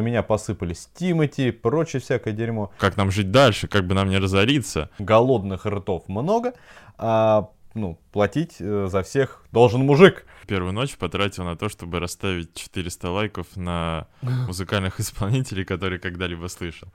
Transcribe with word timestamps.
на 0.00 0.04
меня 0.04 0.22
посыпались 0.22 0.88
Тимати, 0.94 1.50
прочее 1.50 2.00
всякое 2.00 2.32
дерьмо. 2.32 2.72
Как 2.78 2.96
нам 2.96 3.10
жить 3.10 3.30
дальше, 3.30 3.68
как 3.68 3.86
бы 3.86 3.94
нам 3.94 4.08
не 4.08 4.18
разориться. 4.18 4.90
Голодных 4.98 5.66
ртов 5.66 6.08
много, 6.08 6.54
а 6.96 7.50
ну, 7.74 8.00
платить 8.10 8.56
э, 8.58 8.88
за 8.90 9.02
всех 9.02 9.44
должен 9.52 9.82
мужик. 9.82 10.26
Первую 10.46 10.72
ночь 10.72 10.96
потратил 10.96 11.44
на 11.44 11.56
то, 11.56 11.68
чтобы 11.68 12.00
расставить 12.00 12.54
400 12.54 13.10
лайков 13.10 13.56
на 13.56 14.08
музыкальных 14.22 14.98
исполнителей, 15.00 15.64
которые 15.64 16.00
когда-либо 16.00 16.46
слышал. 16.48 16.88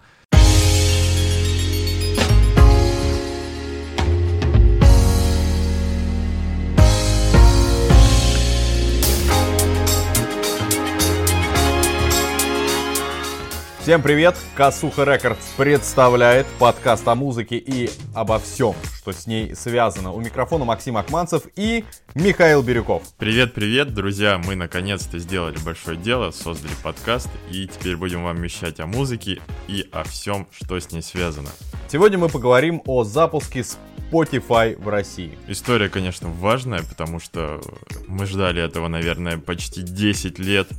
Всем 13.86 14.02
привет! 14.02 14.36
Касуха 14.56 15.04
Рекордс 15.04 15.46
представляет 15.58 16.48
подкаст 16.58 17.08
о 17.08 17.14
музыке 17.14 17.58
и 17.58 17.92
обо 18.16 18.40
всем, 18.40 18.74
что 18.98 19.12
с 19.12 19.28
ней 19.28 19.56
связано. 19.56 20.12
У 20.12 20.20
микрофона 20.20 20.66
Максим 20.66 20.98
Акманцев 20.98 21.44
и 21.56 21.86
Михаил 22.16 22.64
Бирюков. 22.64 23.04
Привет-привет, 23.20 23.94
друзья! 23.94 24.42
Мы 24.44 24.56
наконец-то 24.56 25.20
сделали 25.20 25.60
большое 25.64 25.98
дело, 25.98 26.32
создали 26.32 26.74
подкаст 26.84 27.30
и 27.52 27.68
теперь 27.68 27.96
будем 27.96 28.24
вам 28.24 28.42
вещать 28.42 28.80
о 28.80 28.88
музыке 28.88 29.40
и 29.68 29.88
о 29.92 30.04
всем, 30.04 30.48
что 30.50 30.80
с 30.80 30.92
ней 30.92 31.04
связано. 31.04 31.50
Сегодня 31.88 32.18
мы 32.18 32.30
поговорим 32.30 32.82
о 32.88 33.04
запуске 33.04 33.64
Spotify 34.12 34.82
в 34.82 34.90
России. 34.90 35.38
История, 35.48 35.90
конечно, 35.90 36.28
важная, 36.30 36.82
потому 36.82 37.20
что 37.20 37.62
мы 38.08 38.26
ждали 38.26 38.64
этого, 38.64 38.88
наверное, 38.88 39.38
почти 39.38 39.84
10 39.84 40.40
лет 40.40 40.70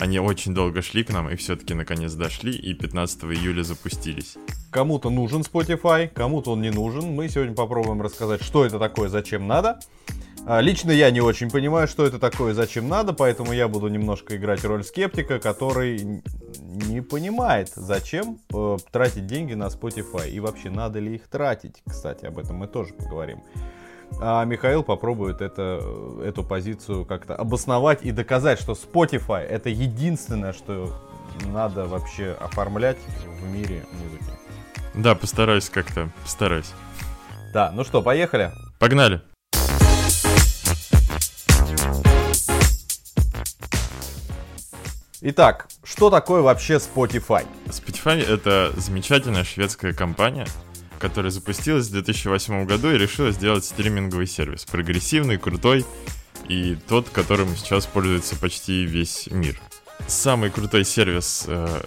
они 0.00 0.18
очень 0.18 0.54
долго 0.54 0.82
шли 0.82 1.04
к 1.04 1.10
нам 1.10 1.28
и 1.30 1.36
все-таки 1.36 1.74
наконец 1.74 2.12
дошли 2.14 2.52
и 2.52 2.74
15 2.74 3.24
июля 3.24 3.62
запустились. 3.62 4.36
Кому-то 4.70 5.10
нужен 5.10 5.42
Spotify, 5.42 6.08
кому-то 6.08 6.52
он 6.52 6.62
не 6.62 6.70
нужен. 6.70 7.14
Мы 7.14 7.28
сегодня 7.28 7.54
попробуем 7.54 8.02
рассказать, 8.02 8.42
что 8.42 8.64
это 8.64 8.78
такое, 8.78 9.08
зачем 9.08 9.46
надо. 9.46 9.80
А, 10.46 10.60
лично 10.60 10.90
я 10.90 11.10
не 11.10 11.20
очень 11.20 11.50
понимаю, 11.50 11.88
что 11.88 12.06
это 12.06 12.18
такое, 12.18 12.54
зачем 12.54 12.88
надо, 12.88 13.12
поэтому 13.12 13.52
я 13.52 13.68
буду 13.68 13.88
немножко 13.88 14.36
играть 14.36 14.64
роль 14.64 14.84
скептика, 14.84 15.38
который 15.38 16.22
не 16.58 17.02
понимает, 17.02 17.70
зачем 17.74 18.38
э, 18.54 18.76
тратить 18.90 19.26
деньги 19.26 19.54
на 19.54 19.66
Spotify 19.66 20.30
и 20.30 20.40
вообще 20.40 20.70
надо 20.70 21.00
ли 21.00 21.16
их 21.16 21.28
тратить. 21.28 21.82
Кстати, 21.86 22.24
об 22.24 22.38
этом 22.38 22.56
мы 22.56 22.66
тоже 22.66 22.94
поговорим. 22.94 23.42
А 24.20 24.44
Михаил 24.44 24.82
попробует 24.82 25.40
это, 25.40 25.80
эту 26.24 26.42
позицию 26.42 27.04
как-то 27.04 27.34
обосновать 27.36 28.02
и 28.02 28.10
доказать, 28.10 28.60
что 28.60 28.72
Spotify 28.72 29.40
это 29.40 29.68
единственное, 29.68 30.52
что 30.52 30.92
надо 31.52 31.86
вообще 31.86 32.36
оформлять 32.40 32.98
в 33.40 33.44
мире 33.46 33.84
музыки. 33.92 34.24
Да, 34.94 35.14
постараюсь 35.14 35.68
как-то, 35.68 36.10
постараюсь. 36.22 36.72
Да, 37.52 37.70
ну 37.72 37.84
что, 37.84 38.02
поехали? 38.02 38.50
Погнали. 38.78 39.20
Итак, 45.20 45.66
что 45.82 46.10
такое 46.10 46.42
вообще 46.42 46.74
Spotify? 46.74 47.44
Spotify 47.66 48.22
это 48.22 48.72
замечательная 48.76 49.42
шведская 49.42 49.92
компания, 49.92 50.46
которая 50.98 51.30
запустилась 51.30 51.88
в 51.88 51.92
2008 51.92 52.66
году 52.66 52.90
и 52.90 52.98
решила 52.98 53.30
сделать 53.30 53.64
стриминговый 53.64 54.26
сервис. 54.26 54.64
Прогрессивный, 54.64 55.38
крутой 55.38 55.84
и 56.48 56.76
тот, 56.88 57.08
которым 57.10 57.56
сейчас 57.56 57.86
пользуется 57.86 58.36
почти 58.36 58.84
весь 58.84 59.28
мир. 59.30 59.60
Самый 60.06 60.50
крутой 60.50 60.84
сервис 60.84 61.44
э, 61.46 61.82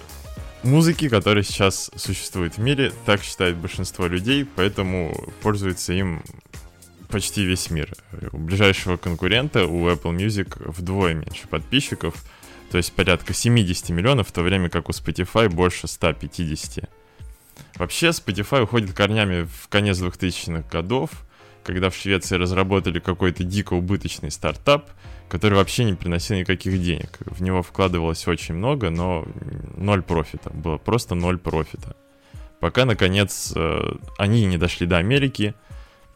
музыки, 0.64 1.10
который 1.10 1.44
сейчас 1.44 1.90
существует 1.96 2.58
в 2.58 2.60
мире, 2.60 2.92
так 3.06 3.24
считает 3.24 3.58
большинство 3.58 4.08
людей, 4.08 4.46
поэтому 4.56 5.16
пользуется 5.42 5.94
им 5.94 6.22
почти 7.10 7.44
весь 7.44 7.70
мир. 7.70 7.94
У 8.32 8.38
ближайшего 8.38 8.98
конкурента, 8.98 9.66
у 9.66 9.88
Apple 9.90 10.16
Music, 10.16 10.62
вдвое 10.66 11.14
меньше 11.14 11.48
подписчиков, 11.48 12.16
то 12.72 12.78
есть 12.78 12.94
порядка 12.94 13.34
70 13.34 13.90
миллионов, 13.90 14.30
в 14.30 14.32
то 14.32 14.42
время 14.42 14.70
как 14.70 14.88
у 14.88 14.92
Spotify 14.92 15.50
больше 15.50 15.88
150. 15.88 16.90
Вообще 17.82 18.10
Spotify 18.10 18.62
уходит 18.62 18.94
корнями 18.94 19.48
в 19.64 19.68
конец 19.68 20.00
2000-х 20.00 20.70
годов, 20.70 21.10
когда 21.64 21.90
в 21.90 21.96
Швеции 21.96 22.36
разработали 22.36 23.00
какой-то 23.00 23.44
дико 23.44 23.74
убыточный 23.74 24.30
стартап, 24.30 24.92
который 25.28 25.56
вообще 25.56 25.84
не 25.86 25.96
приносил 25.96 26.38
никаких 26.38 26.80
денег. 26.80 27.18
В 27.26 27.42
него 27.42 27.64
вкладывалось 27.64 28.28
очень 28.28 28.54
много, 28.54 28.92
но 28.92 29.26
ноль 29.76 30.04
профита. 30.04 30.52
Было 30.52 30.78
просто 30.78 31.16
ноль 31.16 31.40
профита. 31.40 31.96
Пока, 32.60 32.86
наконец, 32.86 33.52
э, 33.56 33.96
они 34.20 34.46
не 34.46 34.60
дошли 34.60 34.86
до 34.86 34.98
Америки, 34.98 35.56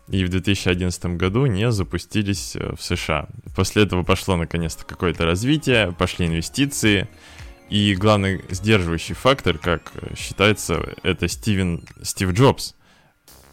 и 0.07 0.23
в 0.23 0.29
2011 0.29 1.17
году 1.17 1.47
не 1.47 1.71
запустились 1.71 2.55
э, 2.55 2.75
в 2.77 2.83
США. 2.83 3.27
После 3.55 3.81
этого 3.81 4.03
пошло, 4.03 4.35
наконец-то, 4.35 4.85
какое-то 4.85 5.25
развитие, 5.25 5.93
пошли 5.93 6.27
инвестиции, 6.27 7.09
и 7.69 7.95
главный 7.95 8.43
сдерживающий 8.49 9.15
фактор, 9.15 9.57
как 9.57 9.91
считается, 10.17 10.95
это 11.03 11.27
Стивен, 11.27 11.83
Стив 12.03 12.31
Джобс, 12.31 12.75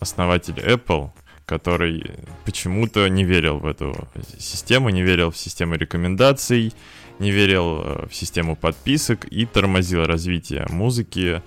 основатель 0.00 0.54
Apple, 0.58 1.10
который 1.46 2.04
почему-то 2.44 3.08
не 3.08 3.24
верил 3.24 3.58
в 3.58 3.66
эту 3.66 4.08
систему, 4.38 4.90
не 4.90 5.02
верил 5.02 5.30
в 5.30 5.36
систему 5.36 5.74
рекомендаций, 5.74 6.72
не 7.18 7.30
верил 7.30 7.82
э, 7.82 8.06
в 8.08 8.14
систему 8.14 8.56
подписок 8.56 9.26
и 9.26 9.46
тормозил 9.46 10.04
развитие 10.04 10.66
музыки 10.68 11.42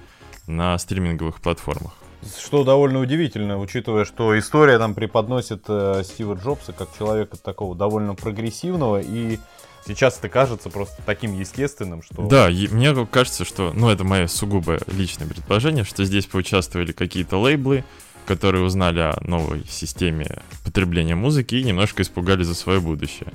на 0.48 0.78
стриминговых 0.78 1.42
платформах. 1.42 1.94
Что 2.40 2.64
довольно 2.64 3.00
удивительно, 3.00 3.60
учитывая, 3.60 4.06
что 4.06 4.38
история 4.38 4.80
там 4.80 4.96
преподносит 4.96 5.66
э, 5.68 6.02
Стива 6.04 6.34
Джобса 6.34 6.74
как 6.74 6.90
человека 6.98 7.38
такого 7.38 7.76
довольно 7.76 8.16
прогрессивного 8.16 9.02
и 9.02 9.40
Сейчас 9.86 10.18
это 10.18 10.30
кажется 10.30 10.70
просто 10.70 11.02
таким 11.06 11.38
естественным, 11.38 12.02
что... 12.02 12.28
Да, 12.28 12.50
мне 12.50 13.06
кажется, 13.06 13.46
что, 13.46 13.72
ну, 13.74 13.90
это 13.90 14.04
мое 14.04 14.26
сугубо 14.28 14.80
личное 14.88 15.28
предположение, 15.28 15.84
что 15.84 16.04
здесь 16.06 16.26
поучаствовали 16.26 16.92
какие-то 16.92 17.38
лейблы, 17.38 17.84
которые 18.26 18.64
узнали 18.64 19.00
о 19.00 19.18
новой 19.22 19.64
системе 19.70 20.42
потребления 20.64 21.14
музыки 21.14 21.56
и 21.56 21.64
немножко 21.64 22.02
испугались 22.02 22.48
за 22.48 22.56
свое 22.56 22.80
будущее. 22.80 23.32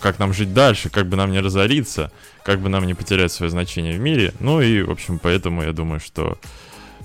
Как 0.00 0.18
нам 0.18 0.32
жить 0.32 0.54
дальше, 0.54 0.88
как 0.88 1.06
бы 1.06 1.16
нам 1.16 1.30
не 1.30 1.40
разориться, 1.40 2.10
как 2.44 2.60
бы 2.60 2.70
нам 2.70 2.86
не 2.86 2.94
потерять 2.94 3.32
свое 3.32 3.50
значение 3.50 3.98
в 3.98 4.00
мире. 4.00 4.32
Ну 4.40 4.62
и, 4.62 4.80
в 4.80 4.90
общем, 4.90 5.18
поэтому 5.18 5.62
я 5.62 5.72
думаю, 5.72 6.00
что 6.00 6.38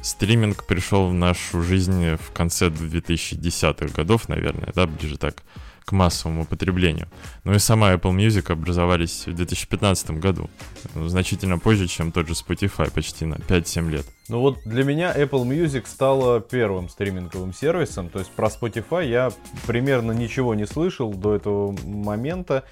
стриминг 0.01 0.65
пришел 0.65 1.09
в 1.09 1.13
нашу 1.13 1.61
жизнь 1.61 2.15
в 2.15 2.31
конце 2.31 2.67
2010-х 2.67 3.93
годов, 3.93 4.29
наверное, 4.29 4.71
да, 4.73 4.87
ближе 4.87 5.17
так 5.17 5.43
к 5.85 5.91
массовому 5.91 6.45
потреблению. 6.45 7.07
Ну 7.43 7.53
и 7.53 7.59
сама 7.59 7.93
Apple 7.93 8.15
Music 8.15 8.51
образовались 8.51 9.27
в 9.27 9.33
2015 9.33 10.11
году, 10.11 10.49
значительно 10.95 11.59
позже, 11.59 11.87
чем 11.87 12.11
тот 12.11 12.27
же 12.27 12.33
Spotify, 12.33 12.91
почти 12.91 13.25
на 13.25 13.35
5-7 13.35 13.89
лет. 13.89 14.05
Ну 14.29 14.39
вот 14.39 14.59
для 14.65 14.83
меня 14.83 15.13
Apple 15.15 15.43
Music 15.43 15.87
стала 15.87 16.39
первым 16.39 16.89
стриминговым 16.89 17.53
сервисом, 17.53 18.09
то 18.09 18.19
есть 18.19 18.31
про 18.31 18.47
Spotify 18.47 19.07
я 19.07 19.31
примерно 19.67 20.11
ничего 20.11 20.55
не 20.55 20.65
слышал 20.65 21.13
до 21.13 21.35
этого 21.35 21.75
момента. 21.85 22.63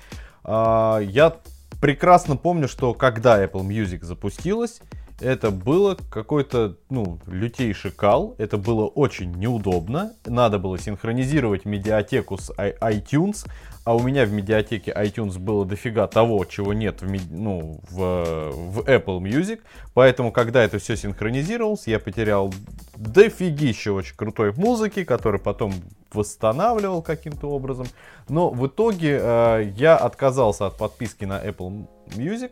А, 0.43 0.99
я 0.99 1.35
прекрасно 1.81 2.37
помню, 2.37 2.67
что 2.67 2.93
когда 2.93 3.43
Apple 3.43 3.67
Music 3.67 4.03
запустилась, 4.03 4.81
это 5.19 5.51
было 5.51 5.97
какой-то, 6.09 6.77
ну, 6.89 7.19
лютейший 7.27 7.91
кал. 7.91 8.35
Это 8.37 8.57
было 8.57 8.85
очень 8.87 9.31
неудобно. 9.31 10.13
Надо 10.25 10.59
было 10.59 10.77
синхронизировать 10.77 11.65
медиатеку 11.65 12.37
с 12.37 12.51
iTunes. 12.51 13.47
А 13.83 13.95
у 13.95 14.03
меня 14.03 14.25
в 14.25 14.31
медиатеке 14.31 14.91
iTunes 14.91 15.39
было 15.39 15.65
дофига 15.65 16.07
того, 16.07 16.45
чего 16.45 16.73
нет 16.73 17.01
в, 17.01 17.31
ну, 17.31 17.79
в, 17.89 18.51
в 18.51 18.79
Apple 18.81 19.19
Music. 19.19 19.61
Поэтому, 19.93 20.31
когда 20.31 20.63
это 20.63 20.77
все 20.77 20.95
синхронизировалось, 20.95 21.87
я 21.87 21.99
потерял 21.99 22.53
дофигища 22.95 23.91
очень 23.91 24.15
крутой 24.15 24.53
музыки, 24.53 25.03
который 25.03 25.39
потом 25.39 25.73
восстанавливал 26.13 27.01
каким-то 27.01 27.47
образом. 27.47 27.87
Но 28.29 28.49
в 28.49 28.67
итоге 28.67 29.19
э, 29.19 29.71
я 29.75 29.97
отказался 29.97 30.67
от 30.67 30.77
подписки 30.77 31.25
на 31.25 31.43
Apple 31.43 31.87
Music 32.09 32.51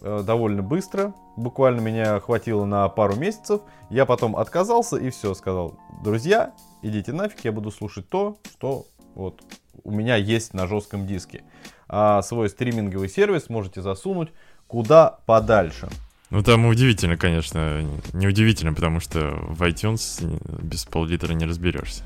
довольно 0.00 0.62
быстро. 0.62 1.14
Буквально 1.36 1.80
меня 1.80 2.20
хватило 2.20 2.64
на 2.64 2.88
пару 2.88 3.16
месяцев. 3.16 3.62
Я 3.90 4.06
потом 4.06 4.36
отказался 4.36 4.96
и 4.96 5.10
все, 5.10 5.34
сказал, 5.34 5.78
друзья, 6.02 6.52
идите 6.82 7.12
нафиг, 7.12 7.44
я 7.44 7.52
буду 7.52 7.70
слушать 7.70 8.08
то, 8.08 8.38
что 8.50 8.86
вот 9.14 9.42
у 9.82 9.90
меня 9.90 10.16
есть 10.16 10.54
на 10.54 10.66
жестком 10.66 11.06
диске. 11.06 11.42
А 11.88 12.22
свой 12.22 12.48
стриминговый 12.48 13.08
сервис 13.08 13.48
можете 13.48 13.82
засунуть 13.82 14.30
куда 14.66 15.18
подальше. 15.26 15.88
Ну, 16.30 16.42
там 16.42 16.66
удивительно, 16.66 17.16
конечно. 17.16 17.82
Неудивительно, 18.12 18.72
потому 18.72 19.00
что 19.00 19.38
в 19.48 19.62
iTunes 19.62 20.20
без 20.62 20.84
пол-литра 20.84 21.32
не 21.32 21.44
разберешься. 21.44 22.02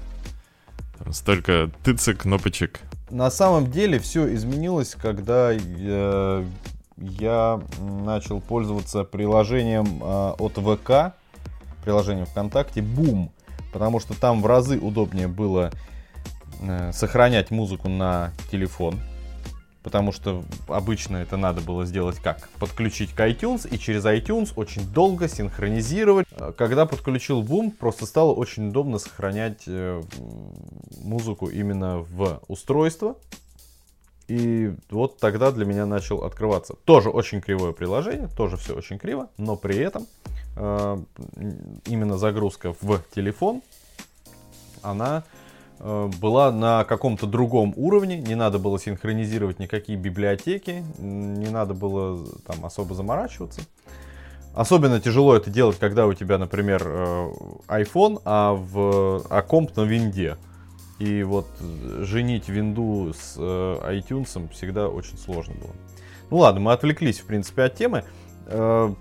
Там 0.99 1.13
столько 1.13 1.71
тыцек, 1.85 2.23
кнопочек. 2.23 2.81
На 3.11 3.31
самом 3.31 3.71
деле 3.71 3.99
все 3.99 4.35
изменилось, 4.35 4.95
когда 5.01 5.53
э, 5.55 6.45
я 7.01 7.61
начал 7.81 8.41
пользоваться 8.41 9.05
приложением 9.05 10.03
э, 10.03 10.35
от 10.39 10.53
ВК, 10.55 11.15
приложением 11.85 12.27
ВКонтакте 12.27 12.81
Boom, 12.81 13.31
потому 13.73 14.01
что 14.01 14.19
там 14.19 14.43
в 14.43 14.47
разы 14.47 14.79
удобнее 14.79 15.29
было 15.29 15.71
э, 16.61 16.93
сохранять 16.93 17.51
музыку 17.51 17.89
на 17.89 18.33
телефон, 18.51 18.99
потому 19.83 20.13
что 20.13 20.45
обычно 20.67 21.19
это 21.19 21.37
надо 21.37 21.61
было 21.61 21.87
сделать 21.87 22.17
как? 22.19 22.49
Подключить 22.59 23.13
к 23.13 23.21
iTunes 23.21 23.69
и 23.69 23.79
через 23.79 24.05
iTunes 24.05 24.53
очень 24.57 24.83
долго 24.93 25.29
синхронизировать. 25.29 26.27
Э, 26.33 26.53
когда 26.57 26.85
подключил 26.85 27.43
Boom, 27.43 27.71
просто 27.71 28.07
стало 28.07 28.33
очень 28.33 28.69
удобно 28.69 28.99
сохранять 28.99 29.63
э, 29.67 30.03
музыку 31.03 31.49
именно 31.49 31.99
в 31.99 32.43
устройство. 32.49 33.17
И 34.29 34.75
вот 34.91 35.19
тогда 35.19 35.51
для 35.51 35.65
меня 35.65 35.87
начал 35.87 36.23
открываться. 36.23 36.75
Тоже 36.85 37.09
очень 37.09 37.41
кривое 37.41 37.73
приложение, 37.73 38.29
тоже 38.37 38.59
все 38.59 38.75
очень 38.75 38.99
криво, 38.99 39.31
но 39.39 39.57
при 39.57 39.79
этом 39.79 40.07
э, 40.57 40.99
именно 41.87 42.19
загрузка 42.19 42.75
в 42.79 43.01
телефон, 43.15 43.63
она 44.83 45.25
э, 45.81 46.11
была 46.21 46.53
на 46.53 46.85
каком-то 46.85 47.27
другом 47.27 47.73
уровне, 47.77 48.19
не 48.21 48.35
надо 48.35 48.59
было 48.59 48.79
синхронизировать 48.79 49.59
никакие 49.59 49.99
библиотеки, 49.99 50.85
не 50.99 51.49
надо 51.49 51.73
было 51.73 52.27
там 52.47 52.67
особо 52.67 52.95
заморачиваться. 52.95 53.63
Особенно 54.55 55.01
тяжело 55.01 55.37
это 55.37 55.51
делать, 55.51 55.79
когда 55.79 56.07
у 56.07 56.13
тебя, 56.13 56.37
например, 56.37 56.83
э, 56.85 57.31
iPhone, 57.69 58.21
а, 58.27 58.53
в, 58.53 59.23
а 59.31 59.41
комп 59.41 59.75
на 59.77 59.83
винде. 59.83 60.37
И 60.99 61.23
вот 61.23 61.47
женить 62.01 62.49
винду 62.49 63.13
с 63.13 63.37
э, 63.37 63.41
iTunes 63.41 64.51
всегда 64.53 64.89
очень 64.89 65.17
сложно 65.17 65.55
было. 65.55 65.73
Ну 66.31 66.39
ладно, 66.39 66.61
мы 66.61 66.73
отвлеклись, 66.73 67.21
в 67.21 67.25
принципе, 67.25 67.63
от 67.63 67.77
темы. 67.77 68.05
Э, 68.47 68.93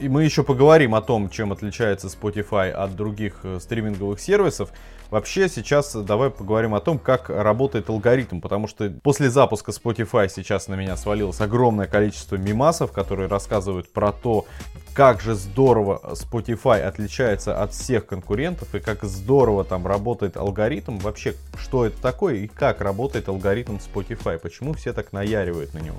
и 0.00 0.08
мы 0.08 0.24
еще 0.24 0.42
поговорим 0.42 0.94
о 0.94 1.02
том, 1.02 1.30
чем 1.30 1.52
отличается 1.52 2.08
Spotify 2.08 2.70
от 2.70 2.96
других 2.96 3.40
э, 3.44 3.60
стриминговых 3.60 4.18
сервисов. 4.18 4.70
Вообще 5.10 5.48
сейчас 5.48 5.94
давай 5.94 6.30
поговорим 6.30 6.74
о 6.74 6.80
том, 6.80 6.98
как 6.98 7.30
работает 7.30 7.88
алгоритм, 7.88 8.40
потому 8.40 8.66
что 8.66 8.90
после 9.02 9.30
запуска 9.30 9.70
Spotify 9.70 10.28
сейчас 10.28 10.68
на 10.68 10.74
меня 10.74 10.96
свалилось 10.96 11.40
огромное 11.40 11.86
количество 11.86 12.36
мимасов, 12.36 12.92
которые 12.92 13.28
рассказывают 13.28 13.92
про 13.92 14.12
то, 14.12 14.46
как 14.94 15.20
же 15.20 15.34
здорово 15.34 16.00
Spotify 16.14 16.80
отличается 16.80 17.62
от 17.62 17.72
всех 17.72 18.06
конкурентов 18.06 18.74
и 18.74 18.80
как 18.80 19.04
здорово 19.04 19.62
там 19.62 19.86
работает 19.86 20.36
алгоритм. 20.36 20.98
Вообще, 20.98 21.34
что 21.58 21.84
это 21.84 22.00
такое 22.00 22.36
и 22.36 22.46
как 22.46 22.80
работает 22.80 23.28
алгоритм 23.28 23.76
Spotify, 23.76 24.38
почему 24.38 24.72
все 24.72 24.92
так 24.92 25.12
наяривают 25.12 25.74
на 25.74 25.78
него. 25.78 25.98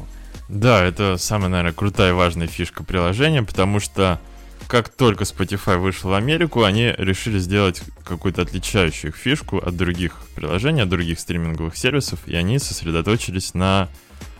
Да, 0.49 0.83
это 0.83 1.17
самая, 1.17 1.49
наверное, 1.49 1.73
крутая 1.73 2.09
и 2.09 2.13
важная 2.13 2.47
фишка 2.47 2.83
приложения, 2.83 3.43
потому 3.43 3.79
что 3.79 4.19
как 4.67 4.89
только 4.89 5.23
Spotify 5.23 5.77
вышел 5.77 6.09
в 6.09 6.13
Америку, 6.13 6.63
они 6.63 6.93
решили 6.97 7.39
сделать 7.39 7.81
какую-то 8.03 8.41
отличающую 8.41 9.13
фишку 9.13 9.57
от 9.57 9.77
других 9.77 10.17
приложений, 10.35 10.81
от 10.81 10.89
других 10.89 11.19
стриминговых 11.19 11.77
сервисов, 11.77 12.19
и 12.27 12.35
они 12.35 12.59
сосредоточились 12.59 13.53
на 13.53 13.87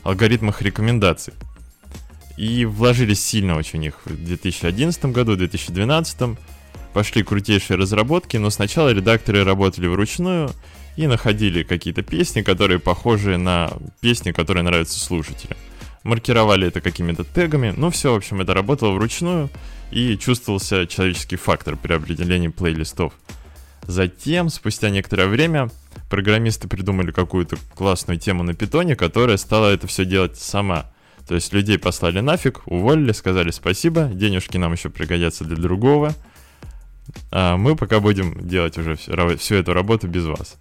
алгоритмах 0.04 0.62
рекомендаций. 0.62 1.34
И 2.38 2.66
вложились 2.66 3.26
сильно 3.26 3.56
очень 3.56 3.80
у 3.80 3.82
них 3.82 3.96
в 4.06 4.16
2011 4.16 5.06
году, 5.06 5.36
2012 5.36 6.38
пошли 6.94 7.24
крутейшие 7.24 7.78
разработки, 7.78 8.38
но 8.38 8.50
сначала 8.50 8.94
редакторы 8.94 9.44
работали 9.44 9.88
вручную 9.88 10.52
и 10.98 11.08
находили 11.08 11.64
какие-то 11.64 12.02
песни, 12.02 12.42
которые 12.42 12.80
похожи 12.80 13.38
на 13.38 13.72
песни, 14.02 14.32
которые 14.32 14.64
нравятся 14.64 15.00
слушателям. 15.00 15.58
Маркировали 16.08 16.68
это 16.68 16.80
какими-то 16.80 17.26
тегами, 17.26 17.74
ну 17.76 17.90
все, 17.90 18.14
в 18.14 18.16
общем, 18.16 18.40
это 18.40 18.54
работало 18.54 18.94
вручную, 18.94 19.50
и 19.92 20.18
чувствовался 20.18 20.88
человеческий 20.88 21.36
фактор 21.36 21.76
при 21.76 21.94
определении 21.94 22.48
плейлистов. 22.48 23.12
Затем, 23.84 24.48
спустя 24.48 24.90
некоторое 24.90 25.28
время, 25.28 25.70
программисты 26.10 26.70
придумали 26.70 27.12
какую-то 27.12 27.58
классную 27.76 28.18
тему 28.18 28.44
на 28.44 28.54
питоне, 28.54 28.96
которая 28.96 29.36
стала 29.36 29.68
это 29.68 29.88
все 29.88 30.06
делать 30.06 30.38
сама. 30.38 30.86
То 31.28 31.36
есть 31.36 31.52
людей 31.52 31.78
послали 31.78 32.22
нафиг, 32.22 32.62
уволили, 32.68 33.12
сказали 33.12 33.52
спасибо, 33.52 34.06
денежки 34.06 34.56
нам 34.56 34.72
еще 34.72 34.90
пригодятся 34.90 35.44
для 35.44 35.58
другого. 35.58 36.14
А 37.32 37.58
мы 37.58 37.76
пока 37.76 38.00
будем 38.00 38.48
делать 38.48 38.78
уже 38.78 38.96
всю, 38.96 39.38
всю 39.38 39.56
эту 39.56 39.74
работу 39.74 40.08
без 40.08 40.26
вас. 40.26 40.56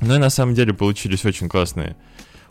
Ну 0.00 0.14
и 0.14 0.18
на 0.18 0.30
самом 0.30 0.54
деле 0.54 0.72
получились 0.72 1.24
очень 1.24 1.48
классные, 1.48 1.96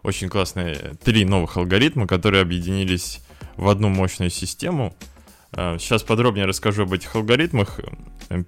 очень 0.03 0.29
классные 0.29 0.95
три 1.03 1.25
новых 1.25 1.57
алгоритма, 1.57 2.07
которые 2.07 2.41
объединились 2.41 3.21
в 3.55 3.67
одну 3.67 3.89
мощную 3.89 4.29
систему, 4.29 4.95
Сейчас 5.51 6.03
а, 6.03 6.05
подробнее 6.05 6.45
расскажу 6.45 6.83
об 6.83 6.93
этих 6.93 7.15
алгоритмах. 7.15 7.79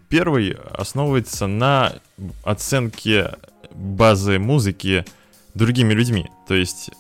Первый 0.08 0.56
основывается 0.72 1.48
на 1.48 1.94
оценке 2.44 3.34
базы 3.72 4.38
музыки 4.38 5.06
другими 5.56 5.94
людьми. 5.94 6.30
То 6.48 6.54
есть 6.54 6.92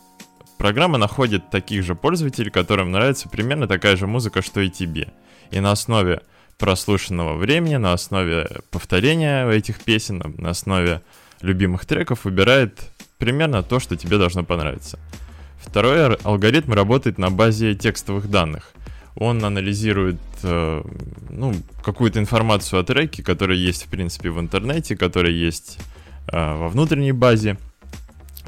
программа 0.57 0.97
находит 0.97 1.51
таких 1.51 1.83
же 1.83 1.93
пользователей, 1.93 2.49
которым 2.49 2.91
нравится 2.91 3.29
примерно 3.29 3.67
такая 3.67 3.95
же 3.95 4.07
музыка, 4.07 4.41
что 4.41 4.59
и 4.61 4.69
тебе. 4.69 5.13
И 5.51 5.59
на 5.59 5.71
основе 5.71 6.21
прослушанного 6.57 7.35
времени, 7.35 7.75
на 7.75 7.93
основе 7.93 8.49
повторения 8.71 9.47
этих 9.49 9.81
песен, 9.81 10.23
на 10.37 10.49
основе 10.49 11.01
любимых 11.41 11.85
треков 11.85 12.25
выбирает 12.25 12.90
примерно 13.21 13.63
то, 13.63 13.79
что 13.79 13.95
тебе 13.95 14.17
должно 14.17 14.43
понравиться. 14.43 14.99
Второй 15.63 16.15
алгоритм 16.15 16.73
работает 16.73 17.17
на 17.17 17.29
базе 17.29 17.75
текстовых 17.75 18.29
данных 18.29 18.73
он 19.15 19.43
анализирует 19.43 20.19
э, 20.43 20.83
ну, 21.29 21.55
какую-то 21.83 22.19
информацию 22.19 22.79
о 22.79 22.83
треке, 22.83 23.23
которая 23.23 23.57
есть, 23.57 23.83
в 23.83 23.87
принципе, 23.87 24.29
в 24.29 24.39
интернете, 24.39 24.95
которая 24.95 25.31
есть 25.31 25.79
э, 26.27 26.55
во 26.55 26.69
внутренней 26.69 27.11
базе, 27.11 27.57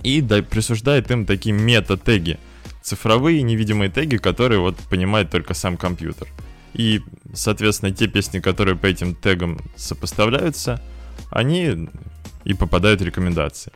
и 0.03 0.21
да, 0.21 0.41
присуждает 0.41 1.11
им 1.11 1.25
такие 1.25 1.53
мета-теги, 1.53 2.39
цифровые 2.81 3.41
невидимые 3.41 3.89
теги, 3.89 4.17
которые 4.17 4.59
вот 4.59 4.77
понимает 4.89 5.29
только 5.29 5.53
сам 5.53 5.77
компьютер. 5.77 6.27
И, 6.73 7.01
соответственно, 7.33 7.91
те 7.91 8.07
песни, 8.07 8.39
которые 8.39 8.75
по 8.75 8.87
этим 8.87 9.15
тегам 9.15 9.59
сопоставляются, 9.75 10.81
они 11.29 11.89
и 12.45 12.53
попадают 12.53 13.01
в 13.01 13.05
рекомендации. 13.05 13.71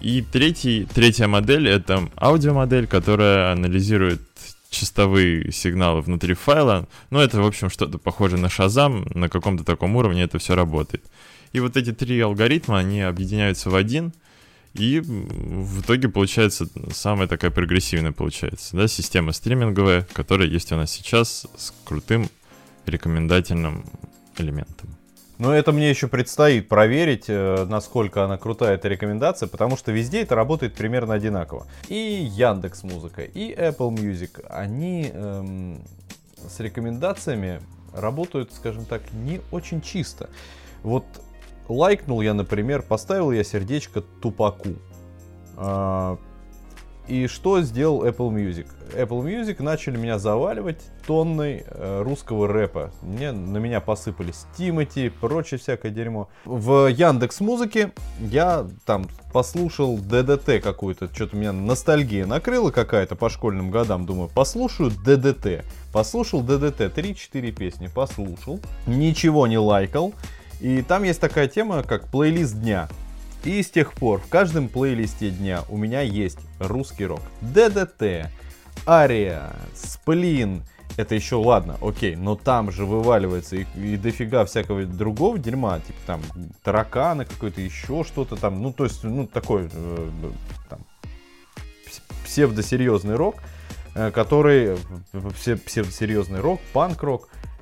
И 0.00 0.22
третий, 0.22 0.86
третья 0.92 1.26
модель— 1.26 1.68
это 1.70 2.08
аудиомодель, 2.20 2.86
которая 2.86 3.52
анализирует 3.52 4.22
чистовые 4.70 5.50
сигналы 5.50 6.02
внутри 6.02 6.34
файла. 6.34 6.86
Ну, 7.10 7.18
это, 7.18 7.40
в 7.40 7.46
общем, 7.46 7.70
что-то 7.70 7.98
похоже 7.98 8.36
на 8.36 8.46
Shazam, 8.46 9.16
на 9.16 9.28
каком-то 9.28 9.64
таком 9.64 9.96
уровне 9.96 10.22
это 10.22 10.38
все 10.38 10.54
работает. 10.54 11.04
И 11.52 11.60
вот 11.60 11.76
эти 11.76 11.92
три 11.92 12.20
алгоритма, 12.20 12.78
они 12.78 13.00
объединяются 13.00 13.70
в 13.70 13.74
один, 13.74 14.12
и 14.74 15.00
в 15.00 15.80
итоге 15.80 16.08
получается 16.08 16.68
самая 16.92 17.26
такая 17.26 17.50
прогрессивная 17.50 18.12
получается, 18.12 18.76
да, 18.76 18.86
система 18.86 19.32
стриминговая, 19.32 20.06
которая 20.12 20.48
есть 20.48 20.70
у 20.72 20.76
нас 20.76 20.92
сейчас 20.92 21.46
с 21.56 21.72
крутым 21.84 22.28
рекомендательным 22.86 23.84
элементом. 24.36 24.97
Но 25.38 25.54
это 25.54 25.70
мне 25.72 25.88
еще 25.88 26.08
предстоит 26.08 26.68
проверить, 26.68 27.26
э, 27.28 27.64
насколько 27.68 28.24
она 28.24 28.38
крутая 28.38 28.74
эта 28.74 28.88
рекомендация, 28.88 29.48
потому 29.48 29.76
что 29.76 29.92
везде 29.92 30.22
это 30.22 30.34
работает 30.34 30.74
примерно 30.74 31.14
одинаково. 31.14 31.66
И 31.88 31.94
Яндекс 31.94 32.82
Музыка, 32.82 33.22
и 33.22 33.54
Apple 33.54 33.94
Music, 33.94 34.44
они 34.48 35.10
эм, 35.14 35.80
с 36.36 36.58
рекомендациями 36.58 37.60
работают, 37.94 38.52
скажем 38.52 38.84
так, 38.84 39.02
не 39.12 39.40
очень 39.52 39.80
чисто. 39.80 40.28
Вот 40.82 41.04
лайкнул 41.68 42.20
я, 42.20 42.34
например, 42.34 42.82
поставил 42.82 43.30
я 43.30 43.44
сердечко 43.44 44.00
Тупаку. 44.00 44.74
А, 45.56 46.18
и 47.08 47.26
что 47.26 47.62
сделал 47.62 48.04
Apple 48.04 48.30
Music? 48.30 48.66
Apple 48.92 49.22
Music 49.22 49.62
начали 49.62 49.96
меня 49.96 50.18
заваливать 50.18 50.78
тонной 51.06 51.64
э, 51.66 52.02
русского 52.02 52.46
рэпа. 52.46 52.92
Мне, 53.02 53.32
на 53.32 53.56
меня 53.58 53.80
посыпались 53.80 54.46
Тимати, 54.56 55.08
прочее 55.08 55.58
всякое 55.58 55.90
дерьмо. 55.90 56.28
В 56.44 56.88
Яндекс 56.88 57.40
Музыке 57.40 57.92
я 58.20 58.66
там 58.84 59.06
послушал 59.32 59.96
ДДТ 59.98 60.62
какую-то, 60.62 61.08
что-то 61.12 61.36
меня 61.36 61.52
ностальгия 61.52 62.26
накрыла 62.26 62.70
какая-то 62.70 63.16
по 63.16 63.30
школьным 63.30 63.70
годам. 63.70 64.04
Думаю, 64.04 64.28
послушаю 64.28 64.90
ДДТ. 64.90 65.64
Послушал 65.92 66.42
ДДТ, 66.42 66.80
3-4 66.80 67.50
песни 67.52 67.86
послушал, 67.86 68.60
ничего 68.86 69.46
не 69.46 69.58
лайкал. 69.58 70.12
И 70.60 70.82
там 70.82 71.04
есть 71.04 71.20
такая 71.20 71.48
тема, 71.48 71.82
как 71.82 72.08
плейлист 72.08 72.60
дня. 72.60 72.88
И 73.44 73.62
с 73.62 73.70
тех 73.70 73.92
пор 73.92 74.20
в 74.20 74.28
каждом 74.28 74.68
плейлисте 74.68 75.30
дня 75.30 75.62
у 75.68 75.76
меня 75.76 76.00
есть 76.00 76.38
русский 76.58 77.06
рок. 77.06 77.22
ДДТ, 77.40 78.30
Ария, 78.86 79.52
Сплин. 79.74 80.64
Это 80.96 81.14
еще 81.14 81.36
ладно, 81.36 81.76
окей, 81.80 82.16
но 82.16 82.34
там 82.34 82.72
же 82.72 82.84
вываливается 82.84 83.56
и, 83.56 83.66
и 83.76 83.96
дофига 83.96 84.44
всякого 84.44 84.84
другого 84.84 85.38
дерьма, 85.38 85.78
типа 85.78 85.98
там 86.06 86.22
тараканы 86.64 87.24
какой-то, 87.24 87.60
еще 87.60 88.02
что-то 88.02 88.34
там, 88.34 88.60
ну 88.60 88.72
то 88.72 88.84
есть, 88.84 89.04
ну 89.04 89.28
такой 89.28 89.70
э, 89.72 90.10
там, 90.68 90.80
псевдосерьезный 92.24 93.14
рок. 93.14 93.36
э, 93.94 94.10
который 94.10 94.76
все 95.34 95.56
псевдосерьезный 95.56 96.40
рок, 96.40 96.60
панк-рок, 96.72 97.28
э, 97.32 97.57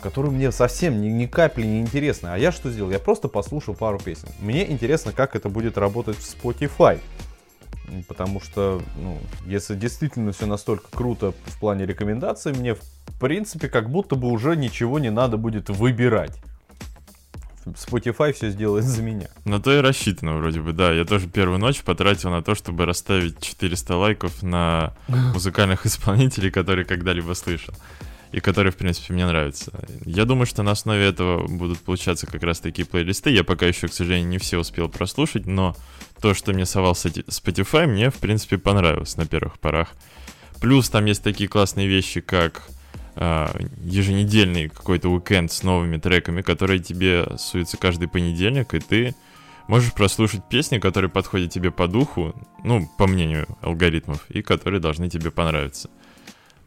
который 0.00 0.30
мне 0.30 0.50
совсем 0.52 1.02
ни, 1.02 1.08
ни 1.08 1.26
капли 1.26 1.64
не 1.64 1.80
интересны. 1.80 2.28
А 2.28 2.38
я 2.38 2.50
что 2.50 2.70
сделал? 2.70 2.90
Я 2.90 2.98
просто 2.98 3.28
послушал 3.28 3.74
пару 3.74 3.98
песен. 3.98 4.28
Мне 4.40 4.70
интересно, 4.70 5.12
как 5.12 5.36
это 5.36 5.48
будет 5.48 5.76
работать 5.76 6.16
в 6.16 6.20
Spotify. 6.20 6.98
Потому 8.08 8.40
что, 8.40 8.80
ну, 8.96 9.18
если 9.46 9.74
действительно 9.74 10.32
все 10.32 10.46
настолько 10.46 10.88
круто 10.90 11.32
в 11.44 11.60
плане 11.60 11.84
рекомендаций, 11.84 12.54
мне, 12.54 12.74
в 12.74 12.80
принципе, 13.20 13.68
как 13.68 13.90
будто 13.90 14.16
бы 14.16 14.28
уже 14.28 14.56
ничего 14.56 14.98
не 14.98 15.10
надо 15.10 15.36
будет 15.36 15.68
выбирать. 15.68 16.32
Spotify 17.66 18.32
все 18.32 18.50
сделает 18.50 18.84
за 18.84 19.02
меня. 19.02 19.28
На 19.44 19.60
то 19.60 19.76
и 19.76 19.80
рассчитано 19.80 20.36
вроде 20.36 20.60
бы, 20.60 20.72
да. 20.72 20.92
Я 20.92 21.04
тоже 21.04 21.28
первую 21.28 21.58
ночь 21.58 21.82
потратил 21.82 22.30
на 22.30 22.42
то, 22.42 22.54
чтобы 22.54 22.84
расставить 22.86 23.40
400 23.40 23.96
лайков 23.96 24.42
на 24.42 24.94
музыкальных 25.08 25.84
исполнителей, 25.86 26.50
которые 26.50 26.84
когда-либо 26.84 27.34
слышал. 27.34 27.74
И 28.34 28.40
которые, 28.40 28.72
в 28.72 28.76
принципе, 28.76 29.12
мне 29.12 29.24
нравятся. 29.26 29.70
Я 30.04 30.24
думаю, 30.24 30.46
что 30.46 30.64
на 30.64 30.72
основе 30.72 31.06
этого 31.06 31.46
будут 31.46 31.78
получаться 31.78 32.26
как 32.26 32.42
раз 32.42 32.58
такие 32.58 32.84
плейлисты. 32.84 33.30
Я 33.30 33.44
пока 33.44 33.64
еще, 33.64 33.86
к 33.86 33.92
сожалению, 33.92 34.28
не 34.28 34.38
все 34.38 34.58
успел 34.58 34.88
прослушать, 34.88 35.46
но 35.46 35.76
то, 36.20 36.34
что 36.34 36.52
мне 36.52 36.66
совал 36.66 36.94
Spotify, 36.94 37.86
мне, 37.86 38.10
в 38.10 38.16
принципе, 38.16 38.58
понравилось 38.58 39.16
на 39.16 39.24
первых 39.24 39.60
порах. 39.60 39.94
Плюс 40.60 40.90
там 40.90 41.04
есть 41.04 41.22
такие 41.22 41.48
классные 41.48 41.86
вещи, 41.86 42.20
как 42.20 42.68
а, 43.14 43.54
еженедельный 43.84 44.68
какой-то 44.68 45.10
уикенд 45.10 45.52
с 45.52 45.62
новыми 45.62 45.98
треками, 45.98 46.42
которые 46.42 46.80
тебе 46.80 47.36
суются 47.38 47.76
каждый 47.76 48.08
понедельник, 48.08 48.74
и 48.74 48.80
ты 48.80 49.14
можешь 49.68 49.92
прослушать 49.92 50.48
песни, 50.48 50.80
которые 50.80 51.08
подходят 51.08 51.52
тебе 51.52 51.70
по 51.70 51.86
духу, 51.86 52.34
ну, 52.64 52.90
по 52.98 53.06
мнению 53.06 53.46
алгоритмов, 53.60 54.28
и 54.28 54.42
которые 54.42 54.80
должны 54.80 55.08
тебе 55.08 55.30
понравиться. 55.30 55.88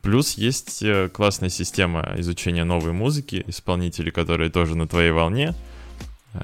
Плюс 0.01 0.37
есть 0.37 0.81
э, 0.83 1.09
классная 1.09 1.49
система 1.49 2.13
изучения 2.17 2.63
новой 2.63 2.93
музыки, 2.93 3.43
исполнителей, 3.47 4.11
которые 4.11 4.49
тоже 4.49 4.75
на 4.75 4.87
твоей 4.87 5.11
волне. 5.11 5.53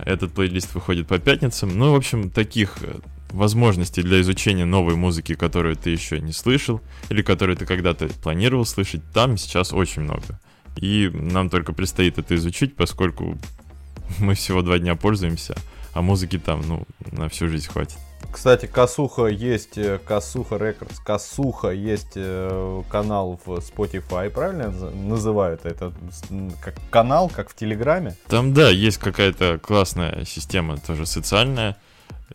Этот 0.06 0.34
плейлист 0.34 0.74
выходит 0.74 1.08
по 1.08 1.20
пятницам. 1.20 1.78
Ну, 1.78 1.92
в 1.92 1.96
общем, 1.96 2.30
таких 2.30 2.78
э, 2.82 3.00
возможностей 3.30 4.04
для 4.04 4.22
изучения 4.22 4.66
новой 4.66 4.96
музыки, 4.96 5.36
которую 5.36 5.76
ты 5.76 5.90
еще 5.90 6.20
не 6.20 6.32
слышал, 6.32 6.82
или 7.10 7.22
которую 7.22 7.58
ты 7.58 7.66
когда-то 7.66 8.08
планировал 8.22 8.66
слышать, 8.66 9.02
там 9.14 9.38
сейчас 9.38 9.74
очень 9.74 10.04
много. 10.04 10.40
И 10.78 11.10
нам 11.14 11.50
только 11.50 11.74
предстоит 11.74 12.18
это 12.18 12.36
изучить, 12.36 12.76
поскольку 12.76 13.38
мы 14.20 14.36
всего 14.36 14.62
два 14.62 14.80
дня 14.80 14.96
пользуемся, 14.96 15.56
а 15.94 16.02
музыки 16.02 16.40
там, 16.40 16.62
ну, 16.68 16.84
на 17.12 17.30
всю 17.30 17.48
жизнь 17.48 17.68
хватит. 17.68 17.98
Кстати, 18.34 18.66
Касуха 18.66 19.28
есть, 19.28 19.78
э, 19.78 20.00
Касуха 20.04 20.58
Рекордс, 20.58 21.00
Касуха 21.00 21.70
есть 21.70 22.14
э, 22.16 22.82
канал 22.90 23.40
в 23.46 23.60
Spotify, 23.60 24.32
правильно 24.32 24.72
называют 24.72 25.66
это? 25.66 25.94
Как 26.60 26.74
канал, 26.90 27.30
как 27.30 27.52
в 27.52 27.56
Телеграме? 27.56 28.18
Там, 28.28 28.54
да, 28.56 28.72
есть 28.72 28.98
какая-то 28.98 29.60
классная 29.60 30.26
система, 30.26 30.78
тоже 30.78 31.06
социальная, 31.06 31.78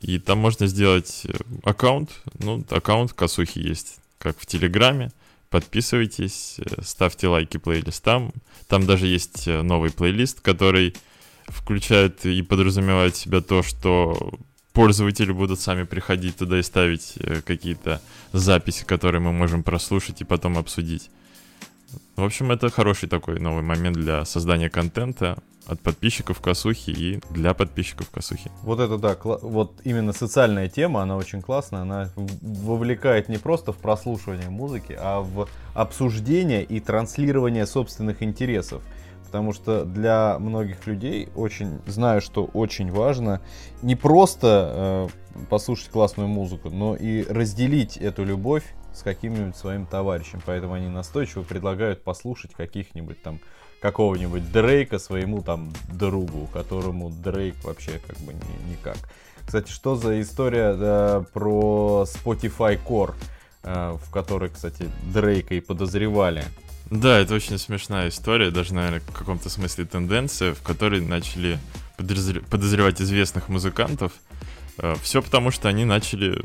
и 0.00 0.20
там 0.20 0.38
можно 0.38 0.68
сделать 0.68 1.22
э, 1.24 1.32
аккаунт. 1.64 2.10
Ну, 2.38 2.64
аккаунт 2.70 3.12
Касухи 3.12 3.58
есть, 3.58 3.98
как 4.18 4.38
в 4.38 4.46
Телеграме. 4.46 5.10
Подписывайтесь, 5.50 6.58
ставьте 6.80 7.26
лайки 7.26 7.56
плейлистам. 7.56 8.32
Там 8.68 8.86
даже 8.86 9.08
есть 9.08 9.48
новый 9.48 9.90
плейлист, 9.90 10.40
который 10.42 10.94
включает 11.48 12.24
и 12.24 12.40
подразумевает 12.42 13.16
в 13.16 13.18
себя 13.18 13.40
то, 13.40 13.64
что 13.64 14.38
пользователи 14.72 15.32
будут 15.32 15.60
сами 15.60 15.84
приходить 15.84 16.36
туда 16.36 16.58
и 16.58 16.62
ставить 16.62 17.14
какие-то 17.44 18.00
записи, 18.32 18.84
которые 18.84 19.20
мы 19.20 19.32
можем 19.32 19.62
прослушать 19.62 20.20
и 20.20 20.24
потом 20.24 20.58
обсудить. 20.58 21.10
В 22.16 22.24
общем, 22.24 22.50
это 22.50 22.70
хороший 22.70 23.08
такой 23.08 23.40
новый 23.40 23.62
момент 23.62 23.96
для 23.96 24.24
создания 24.24 24.68
контента 24.68 25.38
от 25.66 25.80
подписчиков 25.80 26.40
Косухи 26.40 26.90
и 26.90 27.20
для 27.30 27.54
подписчиков 27.54 28.10
Косухи. 28.10 28.50
Вот 28.62 28.80
это 28.80 28.96
да, 28.98 29.16
вот 29.22 29.80
именно 29.84 30.12
социальная 30.12 30.68
тема, 30.68 31.02
она 31.02 31.16
очень 31.16 31.42
классная, 31.42 31.82
она 31.82 32.10
вовлекает 32.16 33.28
не 33.28 33.36
просто 33.36 33.72
в 33.72 33.76
прослушивание 33.76 34.48
музыки, 34.48 34.96
а 34.98 35.20
в 35.20 35.48
обсуждение 35.74 36.64
и 36.64 36.80
транслирование 36.80 37.66
собственных 37.66 38.22
интересов. 38.22 38.82
Потому 39.28 39.52
что 39.52 39.84
для 39.84 40.38
многих 40.38 40.86
людей 40.86 41.28
очень, 41.36 41.80
знаю, 41.86 42.22
что 42.22 42.44
очень 42.44 42.90
важно 42.90 43.42
не 43.82 43.94
просто 43.94 45.08
э, 45.34 45.44
послушать 45.50 45.90
классную 45.90 46.28
музыку, 46.28 46.70
но 46.70 46.96
и 46.96 47.24
разделить 47.24 47.98
эту 47.98 48.24
любовь 48.24 48.64
с 48.94 49.02
каким-нибудь 49.02 49.54
своим 49.54 49.84
товарищем. 49.84 50.40
Поэтому 50.46 50.72
они 50.72 50.88
настойчиво 50.88 51.42
предлагают 51.42 52.02
послушать 52.02 52.54
каких-нибудь 52.54 53.22
там 53.22 53.40
какого-нибудь 53.80 54.50
Дрейка 54.50 54.98
своему 54.98 55.42
там 55.42 55.72
другу, 55.92 56.48
которому 56.52 57.10
Дрейк 57.10 57.62
вообще 57.64 58.00
как 58.06 58.16
бы 58.20 58.32
не, 58.32 58.72
никак. 58.72 58.96
Кстати, 59.44 59.70
что 59.70 59.94
за 59.94 60.20
история 60.22 60.74
да, 60.74 61.24
про 61.34 62.06
Spotify 62.06 62.80
Core, 62.82 63.14
э, 63.62 63.98
в 64.02 64.10
которой, 64.10 64.48
кстати, 64.48 64.88
Дрейка 65.12 65.54
и 65.54 65.60
подозревали? 65.60 66.44
Да, 66.90 67.18
это 67.18 67.34
очень 67.34 67.58
смешная 67.58 68.08
история, 68.08 68.50
даже, 68.50 68.74
наверное, 68.74 69.00
в 69.00 69.12
каком-то 69.12 69.50
смысле 69.50 69.84
тенденция, 69.84 70.54
в 70.54 70.62
которой 70.62 71.00
начали 71.00 71.58
подозревать 71.96 73.02
известных 73.02 73.48
музыкантов. 73.48 74.12
Э, 74.78 74.94
Все 75.02 75.20
потому, 75.20 75.50
что 75.50 75.68
они 75.68 75.84
начали 75.84 76.40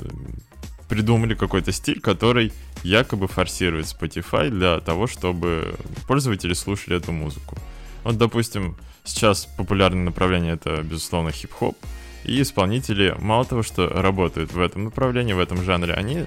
придумали 0.90 1.34
какой-то 1.34 1.72
стиль, 1.72 2.00
который 2.02 2.52
якобы 2.84 3.28
форсирует 3.28 3.86
Spotify 3.86 4.50
для 4.50 4.80
того, 4.80 5.08
чтобы 5.08 5.76
пользователи 6.08 6.54
слушали 6.54 6.98
эту 6.98 7.12
музыку. 7.12 7.58
Вот, 8.04 8.18
допустим, 8.18 8.76
сейчас 9.04 9.46
популярное 9.46 10.04
направление 10.04 10.54
это, 10.54 10.84
безусловно, 10.84 11.32
хип-хоп, 11.32 11.78
и 12.26 12.42
исполнители 12.42 13.16
мало 13.20 13.46
того, 13.46 13.64
что 13.64 13.88
работают 13.88 14.54
в 14.54 14.60
этом 14.60 14.86
направлении, 14.86 15.34
в 15.34 15.40
этом 15.40 15.64
жанре, 15.64 15.94
они 15.94 16.26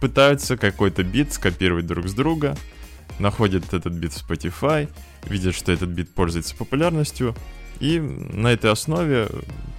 пытаются 0.00 0.56
какой-то 0.56 1.02
бит 1.02 1.32
скопировать 1.32 1.86
друг 1.86 2.08
с 2.08 2.14
друга, 2.14 2.56
находят 3.18 3.72
этот 3.72 3.92
бит 3.92 4.12
в 4.12 4.28
Spotify, 4.28 4.88
видят, 5.24 5.54
что 5.54 5.72
этот 5.72 5.88
бит 5.88 6.14
пользуется 6.14 6.54
популярностью, 6.56 7.34
и 7.80 8.00
на 8.00 8.48
этой 8.48 8.70
основе 8.70 9.28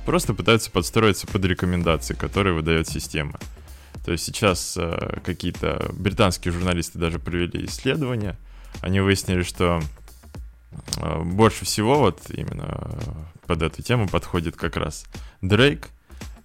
просто 0.06 0.34
пытаются 0.34 0.72
подстроиться 0.72 1.28
под 1.28 1.44
рекомендации, 1.46 2.14
которые 2.14 2.54
выдает 2.54 2.88
система. 2.88 3.40
То 4.06 4.12
есть 4.12 4.24
сейчас 4.24 4.78
э, 4.78 5.20
какие-то 5.24 5.92
британские 5.94 6.54
журналисты 6.54 6.98
даже 6.98 7.20
провели 7.20 7.66
исследования. 7.66 8.38
Они 8.82 9.02
выяснили, 9.02 9.42
что 9.42 9.82
э, 10.98 11.24
больше 11.24 11.66
всего 11.66 12.00
вот 12.00 12.22
именно 12.30 12.88
под 13.48 13.62
эту 13.64 13.82
тему 13.82 14.08
подходит 14.08 14.56
как 14.56 14.78
раз 14.78 15.06
Дрейк, 15.42 15.90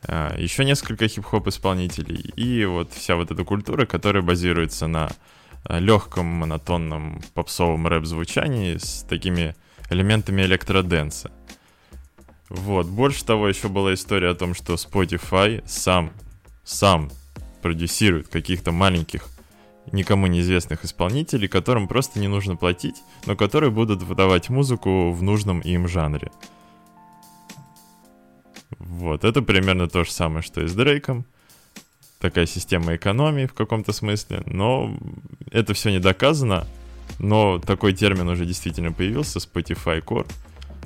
э, 0.09 0.35
еще 0.39 0.65
несколько 0.65 1.07
хип-хоп 1.07 1.47
исполнителей 1.47 2.33
и 2.35 2.65
вот 2.65 2.93
вся 2.93 3.15
вот 3.15 3.31
эта 3.31 3.45
культура, 3.45 3.87
которая 3.87 4.23
базируется 4.23 4.89
на 4.89 5.07
э, 5.09 5.13
легком, 5.69 6.27
монотонном 6.27 7.21
попсовом 7.35 7.87
рэп-звучании 7.87 8.77
с 8.77 9.05
такими 9.09 9.55
элементами 9.91 10.43
электроденса. 10.43 11.31
Вот. 12.49 12.87
Больше 12.87 13.25
того, 13.25 13.49
еще 13.49 13.69
была 13.69 13.95
история 13.95 14.31
о 14.31 14.35
том, 14.35 14.55
что 14.55 14.75
Spotify 14.75 15.63
сам, 15.67 16.13
сам 16.65 17.11
продюсирует 17.63 18.29
каких-то 18.29 18.73
маленьких, 18.73 19.27
никому 19.91 20.27
неизвестных 20.27 20.85
исполнителей, 20.85 21.49
которым 21.49 21.89
просто 21.89 22.21
не 22.21 22.29
нужно 22.29 22.57
платить, 22.57 22.97
но 23.27 23.37
которые 23.37 23.71
будут 23.71 24.03
выдавать 24.03 24.49
музыку 24.49 25.13
в 25.13 25.23
нужном 25.23 25.61
им 25.61 25.89
жанре. 25.89 26.31
Вот, 28.79 29.25
это 29.25 29.43
примерно 29.43 29.89
то 29.89 30.05
же 30.05 30.11
самое, 30.11 30.43
что 30.43 30.61
и 30.63 30.67
с 30.67 30.75
Дрейком. 30.75 31.25
Такая 32.23 32.47
система 32.47 32.95
экономии 32.95 33.47
в 33.47 33.53
каком-то 33.53 33.93
смысле, 33.93 34.45
но 34.47 34.97
это 35.51 35.75
все 35.75 35.91
не 35.91 35.99
доказано. 35.99 36.69
Но 37.19 37.59
такой 37.59 37.95
термин 37.95 38.29
уже 38.29 38.47
действительно 38.47 38.93
появился, 38.93 39.41
Spotify 39.41 40.01
Core. 40.01 40.31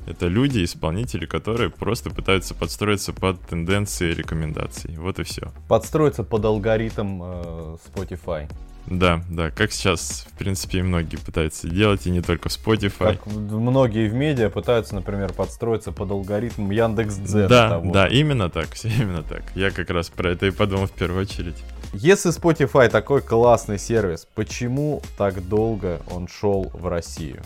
Это 0.06 0.28
люди, 0.28 0.64
исполнители, 0.64 1.26
которые 1.26 1.68
просто 1.68 2.08
пытаются 2.08 2.54
подстроиться 2.54 3.12
под 3.12 3.38
тенденции 3.42 4.14
рекомендаций. 4.14 4.96
Вот 4.96 5.18
и 5.18 5.24
все. 5.24 5.52
Подстроиться 5.68 6.22
под 6.24 6.42
алгоритм 6.46 7.20
э, 7.22 7.76
Spotify. 7.86 8.50
Да, 8.86 9.22
да, 9.28 9.50
как 9.50 9.72
сейчас, 9.72 10.26
в 10.32 10.38
принципе, 10.38 10.78
и 10.78 10.82
многие 10.82 11.16
пытаются 11.16 11.68
делать, 11.68 12.06
и 12.06 12.10
не 12.10 12.20
только 12.20 12.48
в 12.48 12.52
Spotify. 12.52 13.16
Как 13.16 13.26
многие 13.26 14.08
в 14.08 14.14
медиа 14.14 14.48
пытаются, 14.48 14.94
например, 14.94 15.32
подстроиться 15.32 15.92
под 15.92 16.10
алгоритм 16.10 16.70
Яндекс.Дзен. 16.70 17.48
Да, 17.48 17.70
того. 17.70 17.92
да, 17.92 18.06
именно 18.06 18.48
так, 18.48 18.72
все 18.74 18.88
именно 18.88 19.22
так. 19.22 19.42
Я 19.54 19.70
как 19.70 19.90
раз 19.90 20.08
про 20.08 20.30
это 20.30 20.46
и 20.46 20.50
подумал 20.50 20.86
в 20.86 20.92
первую 20.92 21.22
очередь. 21.22 21.56
Если 21.92 22.30
Spotify 22.30 22.88
такой 22.88 23.22
классный 23.22 23.78
сервис, 23.78 24.26
почему 24.34 25.02
так 25.18 25.46
долго 25.48 26.00
он 26.10 26.28
шел 26.28 26.70
в 26.72 26.86
Россию? 26.86 27.42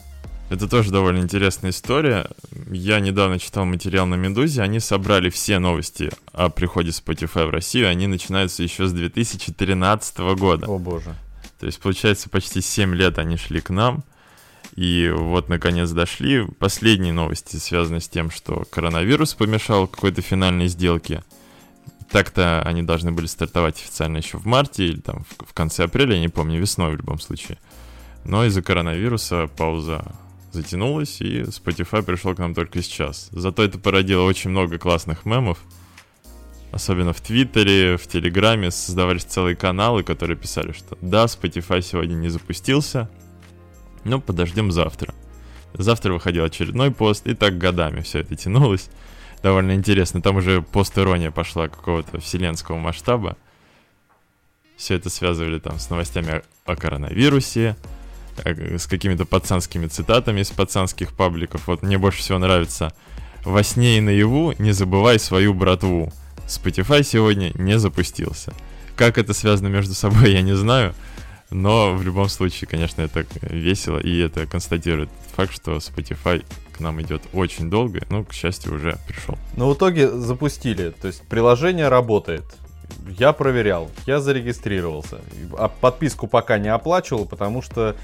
Это 0.51 0.69
тоже 0.69 0.91
довольно 0.91 1.21
интересная 1.21 1.71
история. 1.71 2.27
Я 2.69 2.99
недавно 2.99 3.39
читал 3.39 3.65
материал 3.65 4.05
на 4.07 4.17
Медузе. 4.17 4.63
Они 4.63 4.81
собрали 4.81 5.31
все 5.31 5.61
новости 5.61 6.11
о 6.33 6.49
приходе 6.49 6.91
Spotify 6.91 7.47
в 7.47 7.51
Россию. 7.51 7.89
Они 7.89 8.09
начинаются 8.09 8.65
еще 8.65 8.87
с 8.87 8.93
2013 8.93 10.19
года. 10.37 10.67
О 10.67 10.79
боже. 10.79 11.15
То 11.61 11.67
есть, 11.67 11.79
получается, 11.79 12.31
почти 12.31 12.63
7 12.63 12.95
лет 12.95 13.19
они 13.19 13.37
шли 13.37 13.61
к 13.61 13.69
нам, 13.71 14.03
и 14.77 15.13
вот, 15.15 15.49
наконец, 15.51 15.91
дошли. 15.91 16.47
Последние 16.59 17.13
новости 17.13 17.57
связаны 17.57 18.01
с 18.01 18.09
тем, 18.09 18.31
что 18.31 18.65
коронавирус 18.71 19.35
помешал 19.35 19.87
какой-то 19.87 20.23
финальной 20.23 20.69
сделке. 20.69 21.23
Так-то 22.11 22.63
они 22.63 22.83
должны 22.83 23.13
были 23.13 23.27
стартовать 23.27 23.77
официально 23.77 24.17
еще 24.17 24.39
в 24.39 24.47
марте 24.47 24.87
или 24.87 25.01
там 25.01 25.25
в 25.39 25.53
конце 25.53 25.85
апреля, 25.85 26.15
я 26.15 26.21
не 26.21 26.29
помню, 26.29 26.59
весной 26.59 26.93
в 26.93 26.97
любом 26.97 27.21
случае. 27.21 27.59
Но 28.25 28.45
из-за 28.47 28.63
коронавируса 28.63 29.49
пауза 29.57 30.05
затянулась, 30.53 31.21
и 31.21 31.43
Spotify 31.43 32.03
пришел 32.03 32.35
к 32.35 32.39
нам 32.39 32.55
только 32.55 32.83
сейчас. 32.83 33.29
Зато 33.33 33.63
это 33.63 33.79
породило 33.79 34.23
очень 34.23 34.51
много 34.51 34.79
классных 34.79 35.25
мемов. 35.27 35.59
Особенно 36.73 37.13
в 37.13 37.21
Твиттере, 37.21 37.97
в 37.97 38.07
Телеграме 38.07 38.71
создавались 38.71 39.25
целые 39.25 39.57
каналы, 39.57 40.03
которые 40.03 40.37
писали, 40.37 40.73
что 40.73 40.97
да, 41.01 41.25
Spotify 41.25 41.83
сегодня 41.83 42.15
не 42.15 42.29
запустился, 42.29 43.11
но 44.05 44.21
подождем 44.21 44.71
завтра. 44.71 45.15
Завтра 45.75 46.13
выходил 46.13 46.45
очередной 46.45 46.91
пост, 46.91 47.27
и 47.27 47.35
так 47.35 47.59
годами 47.59 48.01
все 48.01 48.21
это 48.21 48.37
тянулось. 48.37 48.89
Довольно 49.43 49.75
интересно, 49.75 50.23
там 50.23 50.37
уже 50.37 50.63
пост-ирония 50.63 51.31
пошла 51.31 51.69
какого-то 51.69 52.21
вселенского 52.21 52.79
масштаба. 52.79 53.37
Все 54.77 54.95
это 54.95 55.11
связывали 55.11 55.59
там 55.59 55.79
с 55.79 55.91
новостями 55.91 56.31
о, 56.31 56.43
о 56.67 56.77
коронавирусе, 56.77 57.77
Э, 58.45 58.79
с 58.79 58.87
какими-то 58.87 59.25
пацанскими 59.25 59.87
цитатами 59.87 60.41
из 60.41 60.51
пацанских 60.51 61.13
пабликов. 61.13 61.67
Вот 61.67 61.83
мне 61.83 61.99
больше 61.99 62.21
всего 62.21 62.39
нравится 62.39 62.93
«Во 63.45 63.63
сне 63.63 63.99
и 63.99 64.01
наяву 64.01 64.55
не 64.59 64.73
забывай 64.73 65.19
свою 65.19 65.55
братву». 65.55 66.13
Spotify 66.51 67.05
сегодня 67.05 67.53
не 67.55 67.79
запустился. 67.79 68.53
Как 68.97 69.19
это 69.19 69.33
связано 69.33 69.69
между 69.69 69.95
собой, 69.95 70.33
я 70.33 70.43
не 70.43 70.55
знаю. 70.55 70.95
Но 71.51 71.95
в 71.95 72.03
любом 72.03 72.29
случае, 72.29 72.69
конечно, 72.69 73.03
это 73.03 73.25
весело, 73.43 73.99
и 73.99 74.19
это 74.19 74.47
констатирует 74.47 75.09
факт, 75.35 75.53
что 75.53 75.77
Spotify 75.77 76.45
к 76.73 76.81
нам 76.81 77.01
идет 77.03 77.23
очень 77.33 77.71
долго, 77.71 78.03
ну, 78.09 78.25
к 78.25 78.33
счастью, 78.33 78.75
уже 78.75 78.99
пришел. 79.07 79.37
Но 79.57 79.69
в 79.69 79.75
итоге 79.75 80.11
запустили, 80.11 80.91
то 80.91 81.09
есть 81.09 81.23
приложение 81.23 81.89
работает. 81.89 82.45
Я 83.19 83.33
проверял, 83.33 83.91
я 84.07 84.21
зарегистрировался. 84.21 85.21
А 85.57 85.69
подписку 85.69 86.27
пока 86.27 86.59
не 86.59 86.69
оплачивал, 86.69 87.27
потому 87.27 87.63
что 87.63 87.97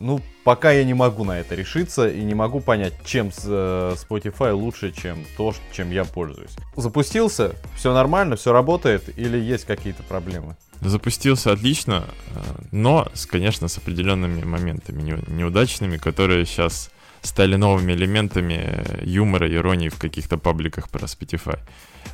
ну, 0.00 0.20
пока 0.44 0.72
я 0.72 0.82
не 0.84 0.94
могу 0.94 1.24
на 1.24 1.38
это 1.38 1.54
решиться 1.54 2.08
и 2.08 2.22
не 2.22 2.34
могу 2.34 2.60
понять, 2.60 2.94
чем 3.04 3.28
э, 3.28 3.94
Spotify 3.96 4.52
лучше, 4.52 4.92
чем 4.92 5.24
то, 5.36 5.54
чем 5.72 5.90
я 5.92 6.04
пользуюсь. 6.04 6.52
Запустился, 6.74 7.54
все 7.76 7.92
нормально, 7.92 8.36
все 8.36 8.52
работает 8.52 9.16
или 9.18 9.38
есть 9.38 9.66
какие-то 9.66 10.02
проблемы? 10.02 10.56
Запустился 10.80 11.52
отлично, 11.52 12.06
э, 12.34 12.40
но, 12.72 13.08
конечно, 13.28 13.68
с 13.68 13.76
определенными 13.76 14.42
моментами 14.42 15.22
неудачными, 15.28 15.98
которые 15.98 16.46
сейчас 16.46 16.90
стали 17.20 17.56
новыми 17.56 17.92
элементами 17.92 18.82
юмора, 19.02 19.52
иронии 19.52 19.90
в 19.90 19.98
каких-то 19.98 20.38
пабликах 20.38 20.88
про 20.88 21.04
Spotify. 21.04 21.58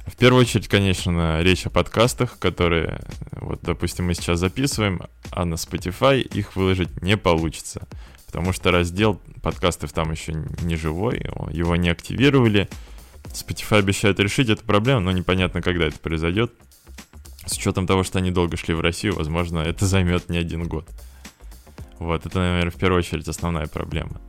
В 0.07 0.17
первую 0.17 0.43
очередь, 0.43 0.69
конечно, 0.69 1.43
речь 1.43 1.67
о 1.67 1.71
подкастах, 1.71 2.39
которые, 2.39 3.01
вот, 3.33 3.61
допустим, 3.63 4.07
мы 4.07 4.15
сейчас 4.15 4.39
записываем, 4.39 5.03
а 5.31 5.45
на 5.45 5.55
Spotify 5.55 6.21
их 6.21 6.57
выложить 6.57 7.03
не 7.03 7.17
получится, 7.17 7.87
потому 8.27 8.53
что 8.53 8.71
раздел 8.71 9.21
подкастов 9.43 9.93
там 9.93 10.13
еще 10.13 10.33
не 10.63 10.77
живой, 10.77 11.19
его 11.51 11.77
не 11.77 11.89
активировали. 11.91 12.69
Spotify 13.25 13.79
обещает 13.79 14.21
решить 14.21 14.49
эту 14.49 14.65
проблему, 14.65 15.01
но 15.01 15.13
непонятно, 15.13 15.61
когда 15.61 15.87
это 15.87 15.99
произойдет. 15.99 16.53
С 17.45 17.53
учетом 17.53 17.87
того, 17.87 18.03
что 18.03 18.19
они 18.19 18.31
долго 18.31 18.57
шли 18.57 18.75
в 18.75 18.81
Россию, 18.81 19.17
возможно, 19.17 19.59
это 19.59 19.87
займет 19.87 20.29
не 20.29 20.39
один 20.39 20.67
год. 20.67 20.89
Вот, 21.99 22.27
это, 22.27 22.39
наверное, 22.39 22.71
в 22.71 22.77
первую 22.77 22.99
очередь 22.99 23.29
основная 23.29 23.67
проблема. 23.67 24.21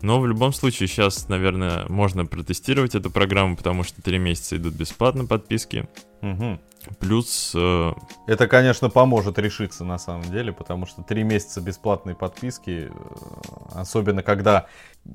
Но 0.00 0.20
в 0.20 0.26
любом 0.26 0.52
случае 0.52 0.88
сейчас, 0.88 1.28
наверное, 1.28 1.84
можно 1.88 2.24
протестировать 2.24 2.94
эту 2.94 3.10
программу, 3.10 3.56
потому 3.56 3.82
что 3.82 4.00
три 4.00 4.18
месяца 4.18 4.56
идут 4.56 4.74
бесплатно 4.74 5.26
подписки. 5.26 5.88
Угу. 6.22 6.58
Плюс... 7.00 7.52
Э... 7.54 7.92
Это, 8.26 8.46
конечно, 8.46 8.90
поможет 8.90 9.38
решиться 9.38 9.84
на 9.84 9.98
самом 9.98 10.30
деле, 10.30 10.52
потому 10.52 10.86
что 10.86 11.02
три 11.02 11.22
месяца 11.22 11.60
бесплатной 11.60 12.14
подписки, 12.14 12.90
э, 12.90 12.92
особенно 13.74 14.22
когда, 14.22 14.66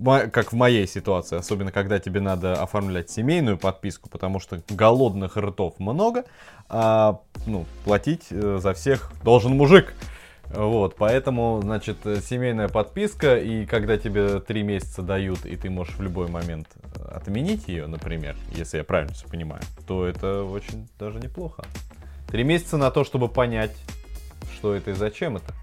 как 0.03 0.51
в 0.51 0.55
моей 0.55 0.87
ситуации, 0.87 1.37
особенно 1.37 1.71
когда 1.71 1.99
тебе 1.99 2.19
надо 2.19 2.61
оформлять 2.61 3.09
семейную 3.09 3.57
подписку, 3.57 4.09
потому 4.09 4.39
что 4.39 4.61
голодных 4.69 5.37
ртов 5.37 5.79
много, 5.79 6.25
а 6.69 7.21
ну, 7.45 7.65
платить 7.85 8.27
э, 8.29 8.59
за 8.61 8.73
всех 8.73 9.11
должен 9.23 9.55
мужик. 9.55 9.93
Вот, 10.53 10.95
поэтому, 10.97 11.59
значит, 11.63 11.97
семейная 12.03 12.67
подписка, 12.67 13.37
и 13.37 13.65
когда 13.65 13.97
тебе 13.97 14.39
три 14.39 14.61
месяца 14.61 15.01
дают, 15.01 15.45
и 15.45 15.55
ты 15.55 15.71
можешь 15.71 15.95
в 15.95 16.01
любой 16.01 16.27
момент 16.27 16.67
отменить 17.11 17.67
ее, 17.67 17.87
например, 17.87 18.35
если 18.55 18.77
я 18.77 18.83
правильно 18.83 19.13
все 19.13 19.27
понимаю, 19.27 19.63
то 19.87 20.05
это 20.05 20.43
очень 20.43 20.87
даже 20.99 21.19
неплохо. 21.19 21.63
Три 22.27 22.43
месяца 22.43 22.77
на 22.77 22.91
то, 22.91 23.03
чтобы 23.03 23.29
понять, 23.29 23.75
что 24.53 24.75
это 24.75 24.91
и 24.91 24.93
зачем 24.93 25.37
это. 25.37 25.53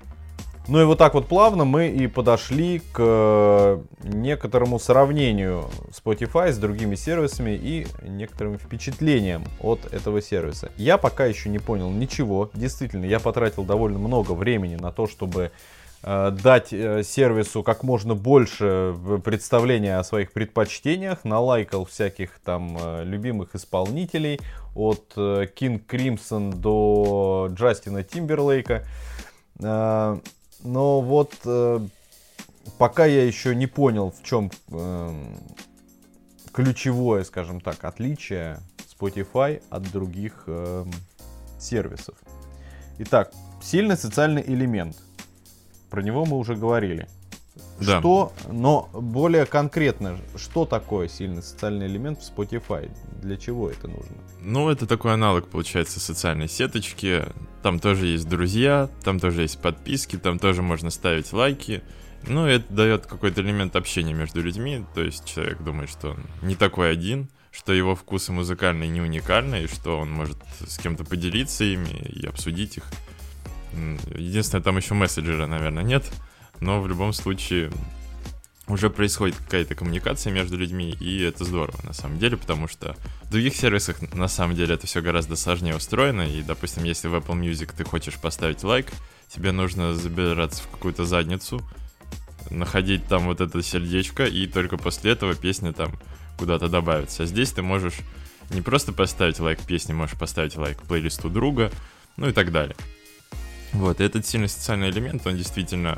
Ну 0.68 0.80
и 0.80 0.84
вот 0.84 0.98
так 0.98 1.14
вот 1.14 1.26
плавно 1.26 1.64
мы 1.64 1.88
и 1.88 2.06
подошли 2.06 2.80
к 2.92 2.98
э, 2.98 3.80
некоторому 4.04 4.78
сравнению 4.78 5.64
Spotify 5.90 6.52
с 6.52 6.58
другими 6.58 6.94
сервисами 6.94 7.58
и 7.60 7.86
некоторым 8.02 8.58
впечатлениям 8.58 9.42
от 9.60 9.92
этого 9.92 10.22
сервиса. 10.22 10.70
Я 10.76 10.96
пока 10.96 11.24
еще 11.24 11.48
не 11.48 11.58
понял 11.58 11.90
ничего. 11.90 12.50
Действительно, 12.54 13.04
я 13.06 13.18
потратил 13.18 13.64
довольно 13.64 13.98
много 13.98 14.32
времени 14.32 14.76
на 14.76 14.92
то, 14.92 15.08
чтобы 15.08 15.50
э, 16.02 16.30
дать 16.30 16.72
э, 16.72 17.02
сервису 17.02 17.64
как 17.64 17.82
можно 17.82 18.14
больше 18.14 18.94
представления 19.24 19.96
о 19.96 20.04
своих 20.04 20.30
предпочтениях, 20.30 21.24
налайкал 21.24 21.84
всяких 21.86 22.38
там 22.44 22.78
любимых 23.02 23.56
исполнителей 23.56 24.38
от 24.76 25.14
King 25.16 25.84
Crimson 25.84 26.54
до 26.54 27.48
Джастина 27.50 28.04
Тимберлейка. 28.04 28.84
Но 30.62 31.00
вот 31.00 31.34
э, 31.44 31.80
пока 32.78 33.06
я 33.06 33.24
еще 33.24 33.54
не 33.54 33.66
понял, 33.66 34.10
в 34.10 34.22
чем 34.22 34.50
э, 34.68 35.14
ключевое, 36.52 37.24
скажем 37.24 37.60
так, 37.60 37.84
отличие 37.84 38.58
Spotify 38.78 39.62
от 39.70 39.90
других 39.90 40.44
э, 40.46 40.84
сервисов. 41.58 42.16
Итак, 42.98 43.32
сильный 43.62 43.96
социальный 43.96 44.42
элемент. 44.42 44.96
Про 45.88 46.02
него 46.02 46.24
мы 46.24 46.36
уже 46.36 46.54
говорили. 46.54 47.08
Да. 47.80 48.00
Что, 48.00 48.32
но 48.48 48.88
более 48.92 49.46
конкретно, 49.46 50.18
что 50.36 50.66
такое 50.66 51.08
сильный 51.08 51.42
социальный 51.42 51.86
элемент 51.86 52.20
в 52.20 52.22
Spotify? 52.22 52.90
Для 53.20 53.36
чего 53.36 53.70
это 53.70 53.88
нужно? 53.88 54.16
Ну, 54.40 54.68
это 54.68 54.86
такой 54.86 55.14
аналог, 55.14 55.48
получается, 55.48 55.98
социальной 55.98 56.48
сеточки. 56.48 57.24
Там 57.62 57.80
тоже 57.80 58.06
есть 58.06 58.28
друзья, 58.28 58.88
там 59.02 59.18
тоже 59.18 59.42
есть 59.42 59.60
подписки, 59.60 60.16
там 60.16 60.38
тоже 60.38 60.62
можно 60.62 60.90
ставить 60.90 61.32
лайки. 61.32 61.82
Ну, 62.26 62.46
это 62.46 62.72
дает 62.72 63.06
какой-то 63.06 63.40
элемент 63.40 63.74
общения 63.76 64.12
между 64.12 64.42
людьми. 64.42 64.84
То 64.94 65.02
есть 65.02 65.24
человек 65.24 65.62
думает, 65.62 65.90
что 65.90 66.10
он 66.10 66.26
не 66.42 66.54
такой 66.54 66.92
один, 66.92 67.28
что 67.50 67.72
его 67.72 67.94
вкусы 67.94 68.30
музыкальные 68.30 68.88
не 68.90 69.00
уникальны, 69.00 69.64
и 69.64 69.66
что 69.66 69.98
он 69.98 70.10
может 70.10 70.38
с 70.66 70.78
кем-то 70.78 71.04
поделиться 71.04 71.64
ими 71.64 71.88
и 71.88 72.26
обсудить 72.26 72.76
их. 72.76 72.84
Единственное, 74.14 74.62
там 74.62 74.76
еще 74.76 74.94
мессенджера, 74.94 75.46
наверное, 75.46 75.82
нет 75.82 76.04
но 76.60 76.80
в 76.80 76.88
любом 76.88 77.12
случае 77.12 77.70
уже 78.66 78.88
происходит 78.88 79.36
какая-то 79.36 79.74
коммуникация 79.74 80.32
между 80.32 80.56
людьми, 80.56 80.94
и 81.00 81.22
это 81.22 81.44
здорово 81.44 81.78
на 81.82 81.92
самом 81.92 82.18
деле, 82.18 82.36
потому 82.36 82.68
что 82.68 82.96
в 83.22 83.30
других 83.30 83.56
сервисах 83.56 84.00
на 84.14 84.28
самом 84.28 84.54
деле 84.54 84.74
это 84.74 84.86
все 84.86 85.02
гораздо 85.02 85.36
сложнее 85.36 85.76
устроено, 85.76 86.22
и, 86.22 86.42
допустим, 86.42 86.84
если 86.84 87.08
в 87.08 87.14
Apple 87.14 87.40
Music 87.40 87.74
ты 87.76 87.84
хочешь 87.84 88.14
поставить 88.14 88.62
лайк, 88.62 88.86
тебе 89.28 89.52
нужно 89.52 89.94
забираться 89.94 90.62
в 90.62 90.68
какую-то 90.68 91.04
задницу, 91.04 91.60
находить 92.50 93.06
там 93.06 93.26
вот 93.26 93.40
это 93.40 93.62
сердечко, 93.62 94.24
и 94.24 94.46
только 94.46 94.76
после 94.76 95.12
этого 95.12 95.34
песня 95.34 95.72
там 95.72 95.92
куда-то 96.38 96.68
добавится. 96.68 97.24
А 97.24 97.26
здесь 97.26 97.52
ты 97.52 97.62
можешь 97.62 97.98
не 98.50 98.62
просто 98.62 98.92
поставить 98.92 99.38
лайк 99.40 99.60
песне, 99.60 99.94
можешь 99.94 100.18
поставить 100.18 100.56
лайк 100.56 100.82
плейлисту 100.82 101.28
друга, 101.28 101.70
ну 102.16 102.28
и 102.28 102.32
так 102.32 102.50
далее. 102.50 102.76
Вот, 103.72 104.00
и 104.00 104.04
этот 104.04 104.26
сильный 104.26 104.48
социальный 104.48 104.90
элемент, 104.90 105.26
он 105.26 105.36
действительно, 105.36 105.96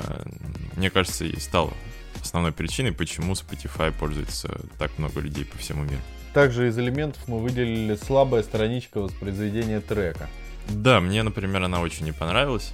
мне 0.75 0.89
кажется, 0.89 1.25
и 1.25 1.39
стал 1.39 1.73
основной 2.21 2.51
причиной, 2.51 2.91
почему 2.91 3.33
Spotify 3.33 3.91
пользуется 3.91 4.61
так 4.77 4.97
много 4.97 5.19
людей 5.19 5.45
по 5.45 5.57
всему 5.57 5.83
миру. 5.83 6.01
Также 6.33 6.67
из 6.67 6.77
элементов 6.77 7.27
мы 7.27 7.39
выделили 7.39 7.95
слабая 7.95 8.43
страничка 8.43 8.99
воспроизведения 8.99 9.81
трека. 9.81 10.29
Да, 10.69 10.99
мне, 10.99 11.23
например, 11.23 11.63
она 11.63 11.81
очень 11.81 12.05
не 12.05 12.11
понравилась. 12.11 12.73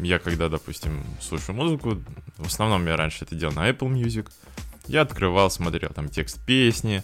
Я 0.00 0.18
когда, 0.18 0.48
допустим, 0.48 1.04
слушаю 1.20 1.56
музыку, 1.56 2.02
в 2.36 2.46
основном 2.46 2.86
я 2.86 2.96
раньше 2.96 3.24
это 3.24 3.34
делал 3.34 3.54
на 3.54 3.68
Apple 3.68 3.92
Music, 3.92 4.30
я 4.86 5.02
открывал, 5.02 5.50
смотрел 5.50 5.90
там 5.90 6.08
текст 6.08 6.44
песни, 6.44 7.02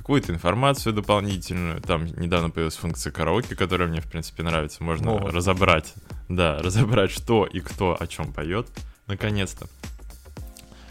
какую-то 0.00 0.32
информацию 0.32 0.94
дополнительную. 0.94 1.82
Там 1.82 2.06
недавно 2.06 2.48
появилась 2.48 2.76
функция 2.76 3.12
караоке, 3.12 3.54
которая 3.54 3.86
мне, 3.86 4.00
в 4.00 4.10
принципе, 4.10 4.42
нравится. 4.42 4.82
Можно 4.82 5.12
Вот. 5.12 5.32
разобрать, 5.34 5.92
да, 6.28 6.58
разобрать, 6.62 7.10
что 7.10 7.44
и 7.44 7.60
кто 7.60 7.96
о 8.00 8.06
чем 8.06 8.32
поет, 8.32 8.66
наконец-то. 9.06 9.66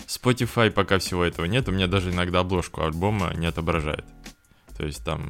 Spotify 0.06 0.70
пока 0.70 1.00
всего 1.00 1.24
этого 1.24 1.46
нет, 1.46 1.68
у 1.68 1.72
меня 1.72 1.88
даже 1.88 2.12
иногда 2.12 2.40
обложку 2.40 2.84
альбома 2.84 3.34
не 3.36 3.48
отображает. 3.48 4.06
То 4.78 4.86
есть 4.86 5.04
там 5.04 5.30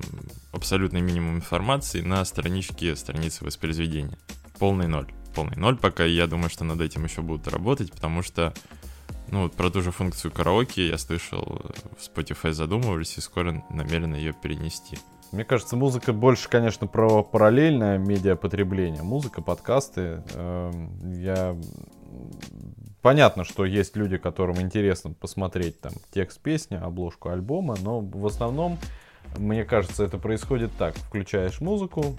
абсолютный 0.52 1.02
минимум 1.02 1.38
информации 1.38 2.02
на 2.02 2.24
страничке 2.26 2.96
страницы 2.98 3.46
воспроизведения. 3.46 4.18
Полный 4.60 4.88
ноль. 4.88 5.08
Полный 5.34 5.56
ноль 5.58 5.78
пока, 5.78 6.06
и 6.06 6.12
я 6.12 6.28
думаю, 6.28 6.50
что 6.50 6.66
над 6.66 6.82
этим 6.82 7.06
еще 7.06 7.22
будут 7.22 7.48
работать, 7.48 7.92
потому 7.92 8.24
что 8.24 8.54
ну, 9.32 9.44
вот 9.44 9.54
про 9.54 9.70
ту 9.70 9.82
же 9.82 9.92
функцию 9.92 10.32
караоке 10.32 10.88
я 10.88 10.98
слышал, 10.98 11.62
э, 11.64 11.72
в 11.98 12.10
Spotify 12.10 12.52
задумывались 12.52 13.18
и 13.18 13.22
скоро 13.22 13.64
намерены 13.70 14.16
ее 14.16 14.34
перенести. 14.34 14.98
Мне 15.32 15.44
кажется, 15.44 15.76
музыка 15.76 16.12
больше, 16.12 16.50
конечно, 16.50 16.88
про 16.88 17.24
параллельное 17.24 18.00
медиапотребление. 18.00 19.04
Музыка, 19.04 19.42
подкасты. 19.42 20.24
Эм, 20.34 21.14
Я... 21.14 21.56
Понятно, 23.02 23.46
что 23.46 23.64
есть 23.64 23.96
люди, 23.96 24.18
которым 24.18 24.60
интересно 24.60 25.14
посмотреть 25.14 25.80
там 25.80 25.94
текст 26.12 26.42
песни, 26.42 26.76
обложку 26.76 27.30
альбома, 27.30 27.78
но 27.82 28.02
в 28.02 28.26
основном, 28.26 28.78
мне 29.38 29.64
кажется, 29.64 30.04
это 30.04 30.18
происходит 30.18 30.72
так. 30.78 30.96
Включаешь 30.96 31.62
музыку, 31.62 32.18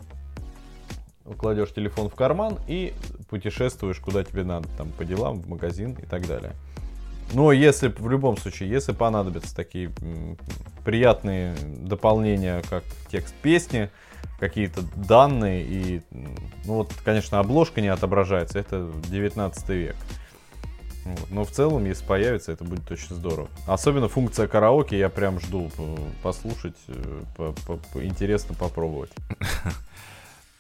кладешь 1.37 1.75
телефон 1.75 2.09
в 2.09 2.15
карман 2.15 2.57
и 2.67 2.95
путешествуешь 3.29 4.01
куда 4.01 4.25
тебе 4.25 4.43
надо, 4.43 4.69
там 4.79 4.91
по 4.93 5.05
делам, 5.05 5.41
в 5.41 5.49
магазин 5.49 5.93
и 6.01 6.07
так 6.07 6.27
далее. 6.27 6.55
Но 7.33 7.53
если 7.53 7.89
в 7.89 8.09
любом 8.09 8.37
случае, 8.37 8.71
если 8.71 8.93
понадобятся 8.93 9.55
такие 9.55 9.91
приятные 10.85 11.55
дополнения, 11.79 12.63
как 12.69 12.85
текст 13.11 13.35
песни, 13.37 13.91
какие-то 14.39 14.83
данные 14.97 15.63
и, 15.65 16.03
ну 16.65 16.75
вот, 16.75 16.93
конечно, 17.05 17.39
обложка 17.39 17.81
не 17.81 17.89
отображается, 17.89 18.59
это 18.59 18.91
19 19.09 19.69
век. 19.71 19.97
Вот. 21.05 21.31
Но 21.31 21.45
в 21.45 21.51
целом, 21.51 21.85
если 21.87 22.05
появится, 22.05 22.53
это 22.53 22.65
будет 22.65 22.91
очень 22.91 23.15
здорово. 23.15 23.49
Особенно 23.67 24.09
функция 24.09 24.47
караоке, 24.47 24.99
я 24.99 25.09
прям 25.09 25.41
жду 25.41 25.71
э, 25.79 25.97
послушать, 26.23 26.77
э, 26.89 27.23
по- 27.37 27.53
по- 27.67 27.77
по- 27.77 28.05
интересно 28.05 28.55
попробовать. 28.55 29.11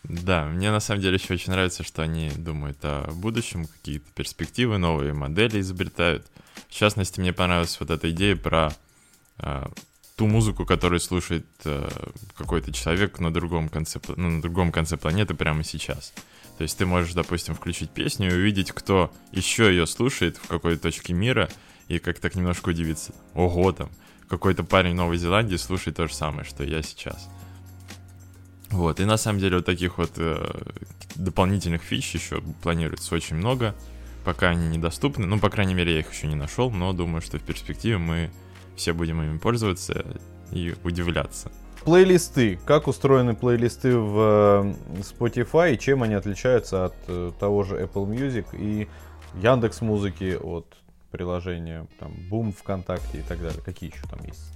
Да, 0.05 0.47
мне 0.47 0.71
на 0.71 0.81
самом 0.81 1.03
деле 1.03 1.17
еще 1.17 1.35
очень 1.35 1.53
нравится, 1.53 1.83
что 1.83 2.03
они 2.03 2.31
думают 2.31 2.79
о 2.83 3.11
будущем, 3.13 3.67
какие-то 3.67 4.11
перспективы, 4.15 4.79
новые 4.79 5.13
модели 5.13 5.61
изобретают. 5.61 6.27
В 6.69 6.73
частности, 6.73 7.21
мне 7.21 7.33
понравилась 7.33 7.79
вот 7.79 7.91
эта 7.91 8.11
идея 8.11 8.37
про 8.37 8.73
э, 9.39 9.67
ту 10.17 10.27
музыку, 10.27 10.65
которую 10.65 11.01
слушает 11.01 11.47
э, 11.65 11.89
какой-то 12.37 12.73
человек 12.73 13.19
на 13.21 13.33
другом 13.33 13.69
конце, 13.69 14.01
ну, 14.17 14.31
на 14.31 14.43
другом 14.43 14.73
конце 14.73 14.97
планеты 14.97 15.35
прямо 15.35 15.65
сейчас. 15.65 16.13
То 16.57 16.63
есть 16.63 16.77
ты 16.77 16.87
можешь, 16.87 17.15
допустим, 17.15 17.55
включить 17.55 17.91
песню 17.91 18.31
и 18.31 18.35
увидеть, 18.35 18.73
кто 18.73 19.13
еще 19.33 19.71
ее 19.71 19.87
слушает 19.87 20.37
в 20.37 20.47
какой-то 20.47 20.83
точке 20.83 21.13
мира, 21.13 21.49
и 21.89 21.99
как 21.99 22.19
так 22.19 22.35
немножко 22.35 22.69
удивиться. 22.69 23.15
Ого, 23.35 23.73
там, 23.73 23.91
какой-то 24.29 24.63
парень 24.63 24.95
Новой 24.95 25.17
Зеландии 25.17 25.57
слушает 25.57 25.97
то 25.97 26.07
же 26.07 26.15
самое, 26.15 26.45
что 26.45 26.63
я 26.63 26.83
сейчас. 26.83 27.29
Вот, 28.71 29.01
и 29.01 29.05
на 29.05 29.17
самом 29.17 29.41
деле 29.41 29.57
вот 29.57 29.67
таких 29.67 29.99
вот 29.99 30.13
э, 30.17 30.63
дополнительных 31.17 31.83
фич 31.83 32.15
еще 32.15 32.41
планируется 32.63 33.15
очень 33.15 33.37
много, 33.37 33.75
пока 34.25 34.51
они 34.51 34.69
недоступны. 34.69 35.27
Ну, 35.27 35.41
по 35.41 35.51
крайней 35.51 35.75
мере, 35.75 35.95
я 35.95 36.01
их 36.01 36.13
еще 36.13 36.29
не 36.29 36.37
нашел, 36.37 36.71
но 36.71 36.93
думаю, 36.93 37.21
что 37.21 37.39
в 37.39 37.43
перспективе 37.43 37.99
мы 37.99 38.31
все 38.77 38.93
будем 38.93 39.21
ими 39.23 39.39
пользоваться 39.39 40.05
и 40.53 40.75
удивляться. 40.85 41.51
Плейлисты. 41.85 42.59
Как 42.67 42.89
устроены 42.89 43.35
плейлисты 43.35 43.97
в 43.97 44.75
э, 44.95 45.01
Spotify 45.01 45.75
и 45.75 45.79
чем 45.79 46.03
они 46.03 46.15
отличаются 46.15 46.87
от 46.87 46.95
э, 47.09 47.33
того 47.41 47.63
же 47.63 47.77
Apple 47.77 48.07
Music 48.07 48.47
и 48.53 48.87
Яндекс 49.43 49.81
Музыки 49.81 50.37
от 50.41 50.67
приложения 51.11 51.87
там 51.99 52.13
Boom, 52.31 52.55
ВКонтакте 52.57 53.19
и 53.19 53.23
так 53.23 53.41
далее. 53.41 53.61
Какие 53.65 53.91
еще 53.91 54.03
там 54.09 54.21
есть? 54.25 54.53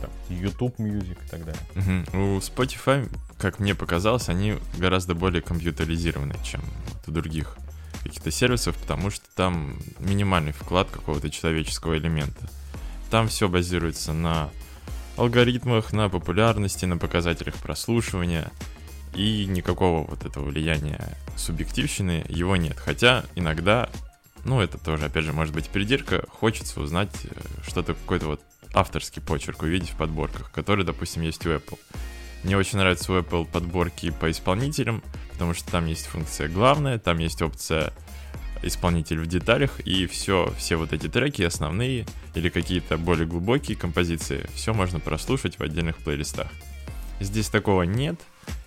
Там, 0.00 0.10
YouTube 0.28 0.78
Music 0.78 1.18
и 1.24 1.28
так 1.28 1.44
далее. 1.44 1.62
Мгм. 1.74 2.04
У 2.12 2.38
Spotify, 2.38 3.08
как 3.38 3.58
мне 3.58 3.74
показалось, 3.74 4.28
они 4.28 4.56
гораздо 4.78 5.14
более 5.14 5.42
компьютеризированы, 5.42 6.34
чем 6.44 6.62
у 7.06 7.10
других 7.10 7.56
каких-то 8.02 8.30
сервисов, 8.30 8.76
потому 8.76 9.10
что 9.10 9.24
там 9.34 9.78
минимальный 9.98 10.52
вклад 10.52 10.90
какого-то 10.90 11.30
человеческого 11.30 11.96
элемента. 11.96 12.48
Там 13.10 13.28
все 13.28 13.48
базируется 13.48 14.12
на 14.12 14.50
алгоритмах, 15.16 15.92
на 15.92 16.08
популярности, 16.08 16.84
на 16.84 16.98
показателях 16.98 17.54
прослушивания, 17.54 18.50
и 19.14 19.46
никакого 19.46 20.06
вот 20.06 20.24
этого 20.24 20.46
влияния 20.46 21.16
субъективщины 21.36 22.24
его 22.28 22.56
нет. 22.56 22.78
Хотя 22.78 23.24
иногда, 23.34 23.88
ну 24.44 24.60
это 24.60 24.76
тоже, 24.78 25.06
опять 25.06 25.24
же, 25.24 25.32
может 25.32 25.54
быть 25.54 25.68
придирка, 25.68 26.24
хочется 26.28 26.80
узнать 26.80 27.14
э, 27.24 27.28
что-то, 27.66 27.94
какой-то 27.94 28.26
вот 28.26 28.40
авторский 28.74 29.22
почерк 29.22 29.62
увидеть 29.62 29.90
в 29.90 29.96
подборках, 29.96 30.50
который, 30.50 30.84
допустим, 30.84 31.22
есть 31.22 31.46
у 31.46 31.50
Apple. 31.50 31.78
Мне 32.44 32.58
очень 32.58 32.78
нравятся 32.78 33.10
у 33.10 33.16
Apple 33.16 33.46
подборки 33.50 34.10
по 34.10 34.30
исполнителям, 34.30 35.02
потому 35.32 35.54
что 35.54 35.70
там 35.72 35.86
есть 35.86 36.06
функция 36.06 36.46
главная, 36.48 36.98
там 36.98 37.18
есть 37.18 37.40
опция 37.40 37.94
исполнитель 38.62 39.18
в 39.18 39.26
деталях, 39.26 39.80
и 39.80 40.06
все, 40.06 40.52
все 40.58 40.76
вот 40.76 40.92
эти 40.92 41.08
треки 41.08 41.40
основные 41.42 42.06
или 42.34 42.50
какие-то 42.50 42.98
более 42.98 43.26
глубокие 43.26 43.78
композиции, 43.78 44.46
все 44.54 44.74
можно 44.74 45.00
прослушать 45.00 45.58
в 45.58 45.62
отдельных 45.62 45.96
плейлистах. 45.96 46.48
Здесь 47.18 47.48
такого 47.48 47.82
нет, 47.82 48.20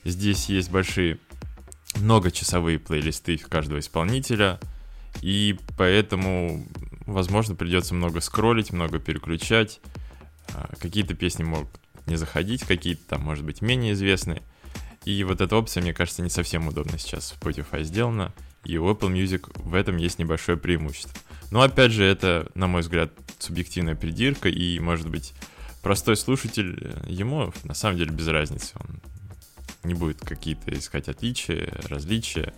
здесь 0.04 0.50
есть 0.50 0.72
большие 0.72 1.20
многочасовые 1.98 2.80
плейлисты 2.80 3.38
каждого 3.38 3.80
исполнителя, 3.80 4.60
и 5.22 5.56
поэтому, 5.78 6.66
возможно, 7.06 7.54
придется 7.54 7.94
много 7.94 8.22
скроллить, 8.22 8.72
много 8.72 8.98
переключать. 8.98 9.82
А, 10.54 10.74
Какие-то 10.80 11.14
песни 11.14 11.44
могут 11.44 11.70
не 12.08 12.16
заходить, 12.16 12.64
какие-то 12.64 13.02
там, 13.08 13.22
может 13.22 13.44
быть, 13.44 13.62
менее 13.62 13.94
известные. 13.94 14.42
И 15.06 15.24
вот 15.24 15.40
эта 15.42 15.56
опция, 15.56 15.82
мне 15.82 15.94
кажется, 15.94 16.22
не 16.22 16.30
совсем 16.30 16.68
удобно 16.68 16.98
сейчас 16.98 17.32
в 17.32 17.42
Spotify 17.42 17.84
сделана. 17.84 18.34
И 18.66 18.78
у 18.78 18.90
Apple 18.90 19.12
Music 19.14 19.50
в 19.56 19.74
этом 19.74 19.98
есть 19.98 20.20
небольшое 20.20 20.58
преимущество. 20.58 21.14
Но 21.52 21.62
опять 21.62 21.92
же, 21.92 22.04
это, 22.04 22.52
на 22.56 22.68
мой 22.68 22.82
взгляд, 22.82 23.12
субъективная 23.40 23.96
придирка, 23.96 24.50
и, 24.50 24.80
может 24.80 25.10
быть, 25.10 25.34
простой 25.82 26.18
слушатель, 26.18 26.78
э, 26.82 27.06
ему 27.08 27.54
на 27.64 27.74
самом 27.74 27.98
деле 27.98 28.12
без 28.12 28.28
разницы. 28.28 28.74
Он 28.80 29.00
не 29.84 29.94
будет 29.94 30.20
какие-то 30.20 30.78
искать 30.78 31.08
отличия, 31.08 31.70
различия 31.88 32.54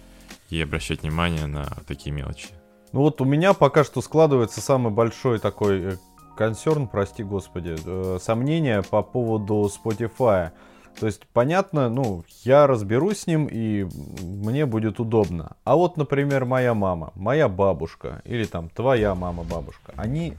и 0.50 0.60
обращать 0.60 1.04
внимание 1.04 1.46
на 1.46 1.66
такие 1.88 2.12
мелочи. 2.12 2.48
Ну 2.92 3.02
вот 3.02 3.22
у 3.22 3.26
меня 3.26 3.54
пока 3.54 3.84
что 3.84 4.02
складывается 4.02 4.62
самый 4.62 4.92
большой 4.92 5.38
такой 5.38 5.94
э, 5.94 5.98
консерн, 6.40 6.88
прости 6.88 7.22
господи, 7.22 7.76
э, 7.86 8.18
сомнение 8.22 8.82
по 8.82 9.04
поводу 9.04 9.70
Spotify. 9.70 10.52
То 10.98 11.06
есть, 11.06 11.28
понятно, 11.34 11.90
ну, 11.90 12.24
я 12.44 12.66
разберусь 12.66 13.20
с 13.20 13.28
ним, 13.28 13.46
и 13.52 13.86
мне 14.22 14.66
будет 14.66 15.02
удобно. 15.02 15.58
А 15.66 15.76
вот, 15.76 15.98
например, 15.98 16.46
моя 16.46 16.74
мама, 16.74 17.12
моя 17.16 17.50
бабушка, 17.50 18.22
или 18.24 18.46
там 18.46 18.70
твоя 18.70 19.16
мама, 19.16 19.44
бабушка, 19.44 19.94
они 19.98 20.34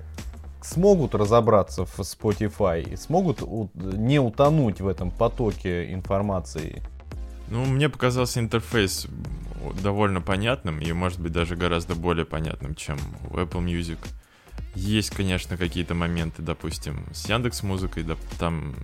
смогут 0.62 1.14
разобраться 1.14 1.84
в 1.84 1.98
Spotify 1.98 2.80
и 2.80 2.96
смогут 2.96 3.42
не 3.74 4.20
утонуть 4.20 4.80
в 4.80 4.88
этом 4.88 5.10
потоке 5.10 5.92
информации. 5.92 6.82
Ну, 7.50 7.66
мне 7.66 7.90
показался 7.90 8.40
интерфейс 8.40 9.06
довольно 9.82 10.22
понятным 10.22 10.78
и, 10.78 10.90
может 10.92 11.20
быть, 11.20 11.32
даже 11.32 11.56
гораздо 11.56 11.94
более 11.94 12.24
понятным, 12.24 12.74
чем 12.74 12.96
у 13.30 13.34
Apple 13.34 13.62
Music. 13.62 13.98
Есть, 14.74 15.11
конечно, 15.11 15.56
какие-то 15.56 15.94
моменты, 15.94 16.42
допустим, 16.42 17.04
с 17.12 17.28
Яндекс 17.28 17.64
Музыкой, 17.64 18.04
да, 18.04 18.16
там 18.38 18.74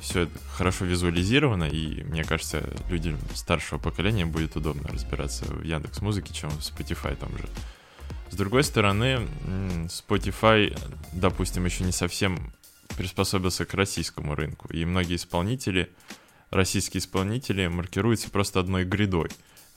все 0.00 0.20
это 0.22 0.38
хорошо 0.54 0.84
визуализировано, 0.84 1.64
и 1.64 2.04
мне 2.04 2.22
кажется, 2.22 2.72
людям 2.88 3.18
старшего 3.34 3.78
поколения 3.78 4.24
будет 4.24 4.54
удобно 4.54 4.88
разбираться 4.88 5.44
в 5.46 5.64
Яндекс 5.64 6.00
Музыке, 6.00 6.32
чем 6.32 6.50
в 6.50 6.60
Spotify 6.60 7.16
там 7.16 7.36
же. 7.36 7.48
С 8.30 8.36
другой 8.36 8.62
стороны, 8.62 9.28
Spotify, 9.88 10.78
допустим, 11.12 11.64
еще 11.64 11.84
не 11.84 11.92
совсем 11.92 12.52
приспособился 12.96 13.64
к 13.64 13.74
российскому 13.74 14.34
рынку, 14.34 14.68
и 14.68 14.84
многие 14.84 15.16
исполнители, 15.16 15.90
российские 16.50 17.00
исполнители, 17.00 17.66
маркируются 17.66 18.30
просто 18.30 18.60
одной 18.60 18.84
грядой. 18.84 19.28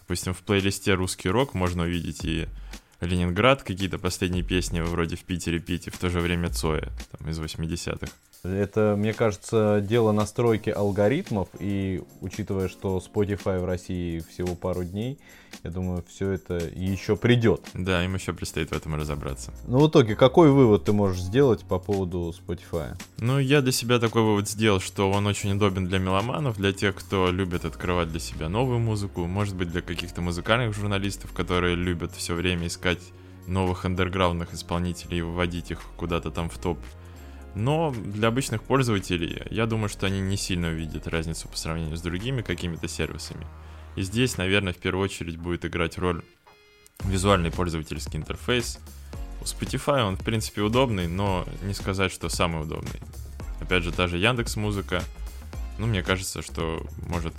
Допустим, 0.01 0.35
в 0.35 0.39
плейлисте 0.39 0.93
«Русский 0.93 1.29
рок» 1.29 1.55
можно 1.55 1.83
увидеть 1.83 2.23
и 2.23 2.47
Ленинград, 3.05 3.63
какие-то 3.63 3.97
последние 3.97 4.43
песни 4.43 4.79
вроде 4.79 5.15
«В 5.15 5.23
Питере 5.23 5.59
пить» 5.59 5.87
и 5.87 5.89
в 5.91 5.97
то 5.97 6.09
же 6.09 6.19
время 6.19 6.49
Цоя, 6.49 6.91
там, 7.11 7.29
из 7.29 7.39
80-х. 7.39 8.11
Это, 8.45 8.95
мне 8.97 9.13
кажется, 9.13 9.81
дело 9.81 10.11
настройки 10.11 10.69
алгоритмов, 10.69 11.49
и 11.59 12.03
учитывая, 12.21 12.67
что 12.67 12.97
Spotify 12.97 13.59
в 13.59 13.65
России 13.65 14.19
всего 14.29 14.55
пару 14.55 14.83
дней, 14.83 15.19
я 15.63 15.71
думаю, 15.71 16.03
все 16.07 16.31
это 16.31 16.55
еще 16.57 17.15
придет. 17.15 17.61
Да, 17.73 18.03
им 18.03 18.15
еще 18.15 18.33
предстоит 18.33 18.69
в 18.69 18.73
этом 18.73 18.95
разобраться. 18.95 19.53
Ну, 19.67 19.79
в 19.79 19.89
итоге, 19.89 20.15
какой 20.15 20.51
вывод 20.51 20.85
ты 20.85 20.93
можешь 20.93 21.21
сделать 21.21 21.61
по 21.61 21.79
поводу 21.79 22.33
Spotify? 22.37 22.95
Ну, 23.17 23.39
я 23.39 23.61
для 23.61 23.71
себя 23.71 23.99
такой 23.99 24.21
вывод 24.21 24.49
сделал, 24.49 24.79
что 24.79 25.09
он 25.11 25.25
очень 25.27 25.53
удобен 25.53 25.87
для 25.87 25.99
меломанов, 25.99 26.57
для 26.57 26.73
тех, 26.73 26.95
кто 26.95 27.31
любит 27.31 27.65
открывать 27.65 28.09
для 28.09 28.19
себя 28.19 28.49
новую 28.49 28.79
музыку, 28.79 29.25
может 29.25 29.55
быть, 29.55 29.71
для 29.71 29.81
каких-то 29.81 30.21
музыкальных 30.21 30.75
журналистов, 30.75 31.33
которые 31.33 31.75
любят 31.75 32.13
все 32.15 32.33
время 32.33 32.67
искать 32.67 32.99
новых 33.47 33.85
андерграундных 33.85 34.53
исполнителей 34.53 35.19
и 35.19 35.21
выводить 35.21 35.71
их 35.71 35.81
куда-то 35.97 36.31
там 36.31 36.49
в 36.49 36.57
топ. 36.57 36.79
Но 37.55 37.91
для 37.91 38.27
обычных 38.27 38.61
пользователей, 38.61 39.41
я 39.49 39.65
думаю, 39.65 39.87
что 39.87 40.05
они 40.05 40.19
не 40.19 40.35
сильно 40.35 40.67
увидят 40.67 41.07
разницу 41.07 41.47
по 41.47 41.57
сравнению 41.57 41.95
с 41.95 42.01
другими 42.01 42.41
какими-то 42.41 42.89
сервисами. 42.89 43.47
И 43.95 44.01
здесь, 44.01 44.37
наверное, 44.37 44.73
в 44.73 44.77
первую 44.77 45.05
очередь 45.05 45.37
будет 45.37 45.63
играть 45.63 45.97
роль 45.97 46.21
визуальный 47.05 47.51
пользовательский 47.51 48.17
интерфейс. 48.17 48.77
У 49.39 49.45
Spotify 49.45 50.03
он, 50.03 50.17
в 50.17 50.23
принципе, 50.23 50.61
удобный, 50.61 51.07
но 51.07 51.45
не 51.63 51.73
сказать, 51.73 52.11
что 52.11 52.27
самый 52.27 52.61
удобный. 52.61 52.99
Опять 53.61 53.83
же, 53.83 53.93
та 53.93 54.07
же 54.07 54.17
Яндекс 54.17 54.57
Музыка. 54.57 55.01
Ну, 55.77 55.87
мне 55.87 56.03
кажется, 56.03 56.41
что 56.41 56.85
может 57.07 57.33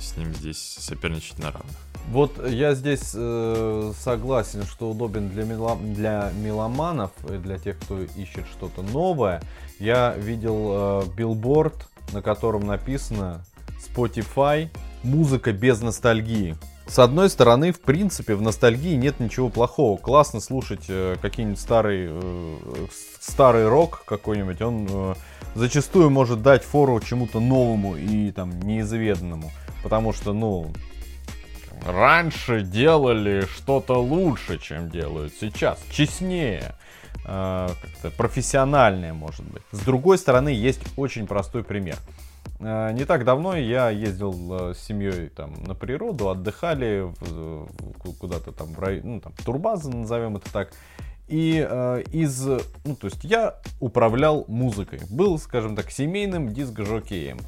с 0.00 0.16
ним 0.16 0.34
здесь 0.34 0.58
соперничать 0.58 1.38
на 1.38 1.52
равных. 1.52 1.89
Вот 2.08 2.44
я 2.48 2.74
здесь 2.74 3.12
э, 3.14 3.92
согласен, 3.96 4.64
что 4.64 4.90
удобен 4.90 5.28
для, 5.28 5.44
мело, 5.44 5.76
для 5.76 6.32
меломанов, 6.42 7.12
для 7.22 7.58
тех, 7.58 7.78
кто 7.78 8.00
ищет 8.00 8.46
что-то 8.50 8.82
новое. 8.82 9.42
Я 9.78 10.14
видел 10.16 10.70
э, 10.70 11.02
билборд, 11.16 11.88
на 12.12 12.20
котором 12.20 12.66
написано 12.66 13.44
Spotify 13.78 14.68
музыка 15.02 15.52
без 15.52 15.80
ностальгии. 15.80 16.56
С 16.90 16.98
одной 16.98 17.30
стороны, 17.30 17.70
в 17.70 17.80
принципе, 17.80 18.34
в 18.34 18.42
ностальгии 18.42 18.96
нет 18.96 19.20
ничего 19.20 19.48
плохого. 19.48 19.96
Классно 19.96 20.40
слушать 20.40 20.86
э, 20.88 21.14
какие-нибудь 21.22 21.60
старый, 21.60 22.08
э, 22.10 22.56
старый 23.20 23.68
рок 23.68 24.02
какой-нибудь. 24.04 24.60
Он 24.60 24.88
э, 24.90 25.14
зачастую 25.54 26.10
может 26.10 26.42
дать 26.42 26.64
фору 26.64 26.98
чему-то 26.98 27.38
новому 27.38 27.94
и 27.94 28.32
там 28.32 28.58
неизведанному. 28.60 29.52
Потому 29.84 30.12
что, 30.12 30.32
ну, 30.32 30.72
раньше 31.84 32.62
делали 32.62 33.46
что-то 33.46 34.00
лучше, 34.00 34.58
чем 34.58 34.90
делают 34.90 35.32
сейчас. 35.40 35.78
Честнее. 35.90 36.74
Э, 37.24 37.68
как-то 37.80 38.10
профессиональнее, 38.16 39.12
может 39.12 39.44
быть. 39.44 39.62
С 39.72 39.80
другой 39.80 40.18
стороны, 40.18 40.48
есть 40.48 40.80
очень 40.96 41.26
простой 41.26 41.64
пример. 41.64 41.96
Э, 42.60 42.92
не 42.92 43.04
так 43.04 43.24
давно 43.24 43.56
я 43.56 43.90
ездил 43.90 44.70
э, 44.70 44.74
с 44.74 44.78
семьей 44.78 45.28
там 45.28 45.54
на 45.64 45.74
природу, 45.74 46.28
отдыхали 46.28 47.12
куда-то 48.18 48.52
там 48.52 48.74
в 48.74 48.78
рай, 48.78 49.00
ну 49.02 49.20
там 49.20 49.32
турбаза 49.44 49.90
назовем 49.90 50.36
это 50.36 50.52
так. 50.52 50.72
И 51.28 51.64
э, 51.68 52.02
из, 52.12 52.44
ну 52.84 52.96
то 52.96 53.06
есть 53.06 53.24
я 53.24 53.56
управлял 53.78 54.44
музыкой, 54.48 55.00
был, 55.10 55.38
скажем 55.38 55.76
так, 55.76 55.90
семейным 55.90 56.52
диск-жокеем. 56.52 57.38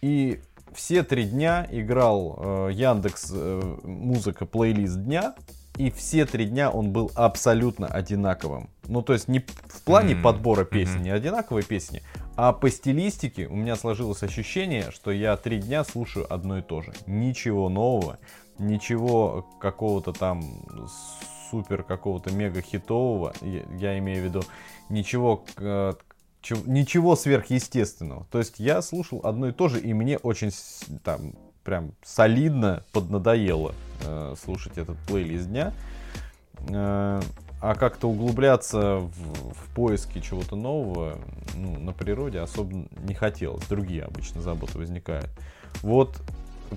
И 0.00 0.40
все 0.76 1.02
три 1.02 1.24
дня 1.24 1.66
играл 1.70 2.38
э, 2.38 2.70
Яндекс 2.72 3.32
э, 3.32 3.76
музыка 3.82 4.44
плейлист 4.44 5.02
дня, 5.02 5.34
и 5.78 5.90
все 5.90 6.26
три 6.26 6.44
дня 6.44 6.70
он 6.70 6.90
был 6.90 7.10
абсолютно 7.14 7.86
одинаковым. 7.86 8.68
Ну, 8.86 9.02
то 9.02 9.14
есть 9.14 9.26
не 9.26 9.40
в 9.40 9.82
плане 9.82 10.14
mm-hmm. 10.14 10.22
подбора 10.22 10.64
песни, 10.64 11.00
mm-hmm. 11.00 11.04
не 11.04 11.10
одинаковые 11.10 11.64
песни, 11.64 12.02
а 12.36 12.52
по 12.52 12.70
стилистике 12.70 13.46
у 13.46 13.56
меня 13.56 13.74
сложилось 13.76 14.22
ощущение, 14.22 14.90
что 14.90 15.10
я 15.10 15.36
три 15.36 15.60
дня 15.60 15.82
слушаю 15.82 16.32
одно 16.32 16.58
и 16.58 16.62
то 16.62 16.82
же. 16.82 16.92
Ничего 17.06 17.68
нового, 17.68 18.18
ничего 18.58 19.46
какого-то 19.60 20.12
там 20.12 20.44
супер 21.50 21.82
какого-то 21.84 22.32
мега 22.32 22.60
хитового, 22.60 23.32
я, 23.40 23.62
я 23.78 23.98
имею 23.98 24.22
в 24.22 24.24
виду, 24.24 24.42
ничего 24.88 25.44
э, 25.56 25.94
ничего 26.66 27.16
сверхъестественного. 27.16 28.26
То 28.30 28.38
есть 28.38 28.58
я 28.58 28.82
слушал 28.82 29.20
одно 29.24 29.48
и 29.48 29.52
то 29.52 29.68
же, 29.68 29.80
и 29.80 29.92
мне 29.92 30.18
очень 30.18 30.50
там 31.02 31.32
прям 31.64 31.92
солидно 32.04 32.84
поднадоело 32.92 33.74
э, 34.04 34.34
слушать 34.40 34.78
этот 34.78 34.96
плейлист 35.08 35.48
дня. 35.48 35.72
Э, 36.68 37.20
а 37.60 37.74
как-то 37.74 38.08
углубляться 38.08 38.98
в, 38.98 39.52
в 39.54 39.74
поиски 39.74 40.20
чего-то 40.20 40.56
нового 40.56 41.18
ну, 41.54 41.78
на 41.80 41.92
природе 41.92 42.40
особо 42.40 42.86
не 43.02 43.14
хотелось. 43.14 43.64
Другие 43.66 44.02
обычно 44.02 44.42
заботы 44.42 44.78
возникают. 44.78 45.30
Вот 45.82 46.20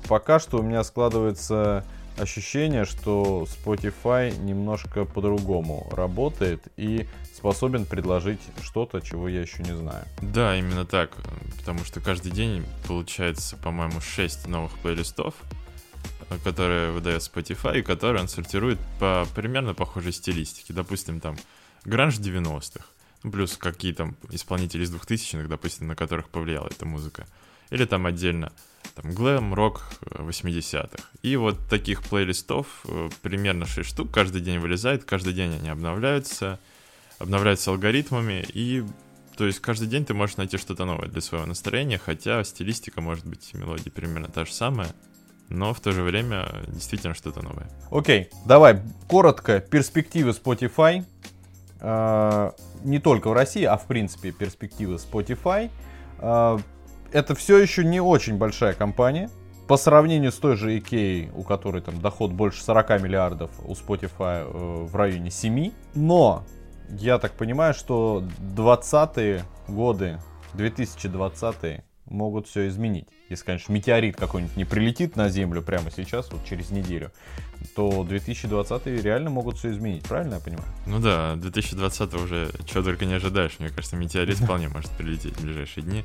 пока 0.08 0.40
что 0.40 0.60
у 0.60 0.62
меня 0.62 0.84
складывается 0.84 1.86
ощущение, 2.18 2.86
что 2.86 3.46
Spotify 3.46 4.38
немножко 4.40 5.06
по-другому 5.06 5.88
работает 5.92 6.68
и 6.78 7.08
способен 7.40 7.86
предложить 7.86 8.42
что-то, 8.62 9.00
чего 9.00 9.30
я 9.30 9.42
еще 9.42 9.64
не 9.64 9.74
знаю. 9.76 10.06
Да, 10.22 10.58
именно 10.58 10.86
так. 10.86 11.16
Потому 11.58 11.86
что 11.86 12.02
каждый 12.02 12.34
день 12.34 12.66
получается, 12.86 13.56
по-моему, 13.56 14.02
6 14.02 14.48
новых 14.48 14.78
плейлистов, 14.80 15.36
которые 16.44 16.92
выдает 16.92 17.22
Spotify, 17.22 17.80
и 17.80 17.82
которые 17.82 18.22
он 18.22 18.28
сортирует 18.28 18.78
по 19.00 19.26
примерно 19.36 19.74
похожей 19.74 20.12
стилистике. 20.12 20.74
Допустим, 20.74 21.22
там 21.22 21.38
гранж 21.86 22.20
90-х, 22.20 22.86
ну, 23.24 23.32
плюс 23.32 23.56
какие 23.56 23.94
там 23.94 24.18
исполнители 24.32 24.84
из 24.84 24.94
2000-х, 24.94 25.48
допустим, 25.48 25.88
на 25.88 25.96
которых 25.96 26.28
повлияла 26.28 26.68
эта 26.68 26.86
музыка. 26.86 27.26
Или 27.70 27.86
там 27.86 28.06
отдельно 28.06 28.52
там 28.96 29.14
глэм, 29.14 29.54
рок 29.54 29.84
80-х. 30.02 31.02
И 31.22 31.38
вот 31.38 31.58
таких 31.70 32.04
плейлистов 32.04 32.82
э, 32.84 33.10
примерно 33.22 33.66
6 33.66 33.90
штук 33.90 34.12
каждый 34.12 34.42
день 34.42 34.60
вылезает, 34.60 35.06
каждый 35.06 35.32
день 35.32 35.54
они 35.56 35.70
обновляются 35.70 36.60
обновляется 37.20 37.72
алгоритмами, 37.72 38.46
и 38.54 38.84
то 39.38 39.46
есть 39.46 39.60
каждый 39.60 39.88
день 39.88 40.06
ты 40.06 40.14
можешь 40.14 40.38
найти 40.38 40.58
что-то 40.58 40.86
новое 40.86 41.08
для 41.08 41.22
своего 41.22 41.46
настроения, 41.46 41.98
хотя 41.98 42.44
стилистика 42.44 43.00
может 43.00 43.26
быть 43.26 43.54
мелодии 43.54 43.90
примерно 43.90 44.28
та 44.28 44.46
же 44.46 44.54
самая, 44.54 44.90
но 45.50 45.74
в 45.74 45.80
то 45.80 45.92
же 45.92 46.04
время 46.04 46.48
действительно 46.68 47.14
что-то 47.14 47.42
новое. 47.42 47.70
Окей, 47.92 48.24
okay, 48.24 48.36
давай 48.46 48.82
коротко 49.08 49.60
перспективы 49.60 50.32
Spotify. 50.32 51.06
Uh, 51.80 52.54
не 52.84 53.00
только 53.00 53.30
в 53.30 53.34
России, 53.34 53.64
а 53.64 53.78
в 53.78 53.88
принципе 53.88 54.34
перспективы 54.34 54.96
Spotify. 54.96 55.70
Uh, 56.18 56.62
это 57.14 57.36
все 57.36 57.58
еще 57.58 57.86
не 57.86 58.02
очень 58.02 58.38
большая 58.38 58.74
компания. 58.74 59.30
По 59.68 59.78
сравнению 59.78 60.34
с 60.34 60.36
той 60.36 60.58
же 60.58 60.78
IKEA, 60.78 61.32
у 61.34 61.44
которой 61.44 61.82
там 61.82 62.02
доход 62.02 62.32
больше 62.32 62.62
40 62.64 63.02
миллиардов, 63.02 63.52
у 63.64 63.72
Spotify 63.72 64.46
uh, 64.46 64.86
в 64.86 64.96
районе 64.96 65.32
7. 65.32 65.72
Но 65.96 66.44
я 66.98 67.20
так 67.20 67.34
понимаю, 67.34 67.74
что 67.74 68.24
20-е 68.56 69.46
годы, 69.68 70.20
2020-е 70.54 71.84
могут 72.06 72.48
все 72.48 72.68
изменить. 72.68 73.08
Если, 73.30 73.46
конечно, 73.46 73.72
метеорит 73.72 74.16
какой-нибудь 74.16 74.58
не 74.58 74.66
прилетит 74.66 75.16
на 75.16 75.30
Землю 75.30 75.62
прямо 75.62 75.92
сейчас, 75.92 76.32
вот 76.32 76.44
через 76.46 76.72
неделю, 76.72 77.12
то 77.76 78.04
2020 78.04 78.88
реально 78.88 79.30
могут 79.30 79.58
все 79.58 79.72
изменить, 79.72 80.04
правильно 80.04 80.36
я 80.36 80.40
понимаю? 80.40 80.68
Ну 80.88 81.00
да, 81.00 81.36
2020 81.36 82.14
уже 82.16 82.52
что 82.66 82.84
только 82.84 83.06
не 83.06 83.14
ожидаешь. 83.14 83.60
Мне 83.60 83.70
кажется, 83.70 83.96
метеорит 83.96 84.38
вполне 84.40 84.70
может 84.70 84.90
прилететь 84.92 85.36
в 85.38 85.44
ближайшие 85.44 85.84
дни. 85.84 86.04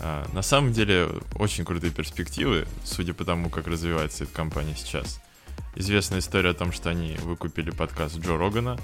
А, 0.00 0.26
на 0.32 0.42
самом 0.42 0.72
деле, 0.72 1.08
очень 1.34 1.64
крутые 1.64 1.92
перспективы, 1.92 2.66
судя 2.84 3.14
по 3.14 3.24
тому, 3.24 3.50
как 3.50 3.66
развивается 3.66 4.24
эта 4.24 4.32
компания 4.32 4.74
сейчас. 4.74 5.20
Известная 5.74 6.20
история 6.20 6.50
о 6.50 6.54
том, 6.54 6.72
что 6.72 6.90
они 6.90 7.16
выкупили 7.22 7.70
подкаст 7.70 8.18
Джо 8.18 8.38
Рогана, 8.38 8.78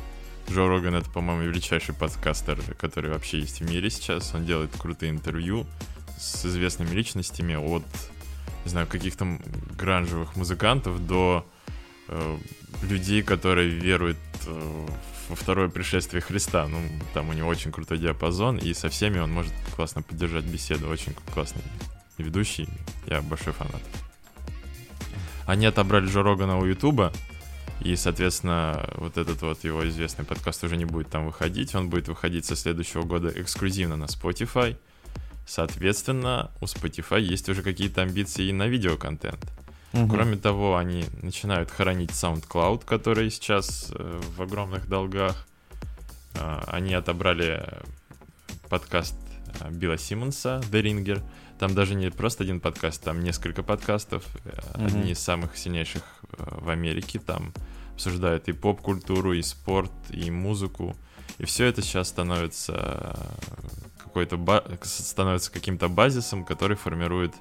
Джо 0.51 0.69
Роган 0.69 0.95
это, 0.95 1.11
по-моему, 1.11 1.43
величайший 1.43 1.95
подкастер, 1.95 2.59
который 2.79 3.11
вообще 3.11 3.41
есть 3.41 3.61
в 3.61 3.71
мире 3.71 3.91
сейчас. 3.91 4.35
Он 4.35 4.45
делает 4.45 4.71
крутые 4.77 5.11
интервью 5.11 5.67
с 6.19 6.45
известными 6.45 6.91
личностями 6.91 7.55
от, 7.55 7.85
не 8.65 8.71
знаю, 8.71 8.87
каких-то 8.87 9.39
гранжевых 9.79 10.37
музыкантов 10.37 11.07
до 11.07 11.47
э, 12.09 12.39
людей, 12.83 13.23
которые 13.23 13.69
веруют 13.69 14.19
э, 14.47 14.87
во 15.29 15.37
второе 15.37 15.69
пришествие 15.69 16.21
Христа. 16.21 16.67
Ну, 16.69 16.79
там 17.15 17.29
у 17.31 17.33
него 17.33 17.49
очень 17.49 17.73
крутой 17.73 17.99
диапазон, 17.99 18.59
и 18.59 18.75
со 18.75 18.89
всеми 18.89 19.19
он 19.19 19.33
может 19.33 19.53
классно 19.75 20.03
поддержать 20.03 20.45
беседу. 20.45 20.89
Очень 20.89 21.15
классный 21.33 21.63
ведущий. 22.19 22.69
Я 23.07 23.23
большой 23.23 23.53
фанат. 23.53 23.83
Они 25.47 25.67
отобрали 25.67 26.07
Джо 26.07 26.23
Рогана 26.23 26.59
у 26.59 26.65
Ютуба, 26.65 27.13
и, 27.83 27.97
соответственно, 27.97 28.89
вот 28.97 29.19
этот 29.19 29.43
вот 29.43 29.65
его 29.65 29.89
известный 29.89 30.25
подкаст 30.25 30.63
уже 30.65 30.77
не 30.77 30.85
будет 30.85 31.09
там 31.11 31.27
выходить. 31.27 31.75
Он 31.75 31.89
будет 31.89 32.09
выходить 32.09 32.45
со 32.45 32.57
следующего 32.57 33.03
года 33.03 33.33
эксклюзивно 33.35 33.97
на 33.97 34.05
Spotify. 34.05 34.77
Соответственно, 35.47 36.51
у 36.61 36.67
Spotify 36.67 37.21
есть 37.21 37.49
уже 37.49 37.63
какие-то 37.63 38.03
амбиции 38.03 38.47
и 38.47 38.53
на 38.53 38.69
видеоконтент. 38.69 39.45
Угу. 39.93 40.09
Кроме 40.09 40.37
того, 40.37 40.77
они 40.77 41.05
начинают 41.21 41.71
хоронить 41.71 42.11
SoundCloud, 42.11 42.85
который 42.85 43.31
сейчас 43.31 43.93
э, 43.95 44.21
в 44.37 44.41
огромных 44.41 44.89
долгах. 44.89 45.47
Э, 46.35 46.63
они 46.67 46.95
отобрали 46.95 47.67
подкаст 48.71 49.17
э, 49.61 49.71
Билла 49.71 49.99
Симмонса, 49.99 50.63
The 50.71 50.83
Ringer. 50.83 51.23
Там 51.63 51.75
даже 51.77 51.95
не 51.95 52.11
просто 52.11 52.43
один 52.43 52.59
подкаст, 52.59 53.05
там 53.05 53.23
несколько 53.23 53.63
подкастов. 53.63 54.25
Mm-hmm. 54.35 54.85
Одни 54.85 55.13
из 55.13 55.21
самых 55.21 55.57
сильнейших 55.57 56.03
в 56.37 56.69
Америке. 56.69 57.21
Там 57.21 57.53
обсуждают 57.93 58.49
и 58.49 58.53
поп-культуру, 58.53 59.33
и 59.33 59.43
спорт, 59.43 59.93
и 60.11 60.29
музыку. 60.29 60.97
И 61.39 61.45
все 61.45 61.67
это 61.67 61.81
сейчас 61.81 62.09
становится 62.09 63.17
какой-то 64.03 64.39
ба- 64.39 64.65
становится 64.83 65.53
каким-то 65.53 65.87
базисом, 65.87 66.45
который 66.45 66.77
формирует 66.77 67.33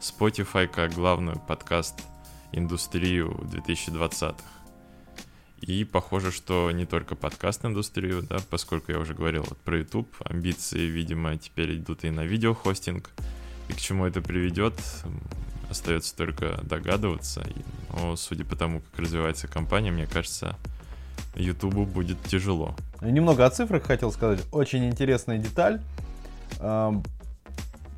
Spotify 0.00 0.66
как 0.66 0.94
главную 0.94 1.38
подкаст-индустрию 1.38 3.28
2020-х. 3.44 4.42
И 5.60 5.84
похоже, 5.84 6.32
что 6.32 6.68
не 6.72 6.84
только 6.84 7.14
подкаст-индустрию, 7.14 8.24
да, 8.24 8.38
поскольку 8.50 8.90
я 8.90 8.98
уже 8.98 9.14
говорил 9.14 9.44
вот 9.48 9.58
про 9.58 9.78
YouTube, 9.78 10.08
амбиции, 10.24 10.80
видимо, 10.80 11.36
теперь 11.38 11.76
идут 11.76 12.02
и 12.02 12.10
на 12.10 12.24
видеохостинг. 12.24 13.12
И 13.68 13.72
к 13.72 13.76
чему 13.76 14.06
это 14.06 14.20
приведет, 14.20 14.74
остается 15.70 16.16
только 16.16 16.60
догадываться. 16.62 17.46
Но 17.92 18.16
судя 18.16 18.44
по 18.44 18.56
тому, 18.56 18.80
как 18.80 19.00
развивается 19.00 19.48
компания, 19.48 19.90
мне 19.90 20.06
кажется, 20.06 20.56
YouTube 21.34 21.86
будет 21.88 22.22
тяжело. 22.24 22.74
Немного 23.00 23.44
о 23.44 23.50
цифрах 23.50 23.84
хотел 23.84 24.10
сказать. 24.10 24.40
Очень 24.52 24.88
интересная 24.88 25.38
деталь. 25.38 25.80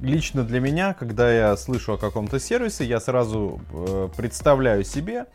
Лично 0.01 0.45
для 0.45 0.61
меня, 0.61 0.95
когда 0.95 1.31
я 1.31 1.57
слышу 1.57 1.93
о 1.93 1.99
каком-то 1.99 2.41
сервисе, 2.41 2.87
я 2.87 3.01
сразу 3.01 3.61
э, 3.71 4.09
представляю 4.17 4.83
себе 4.83 5.27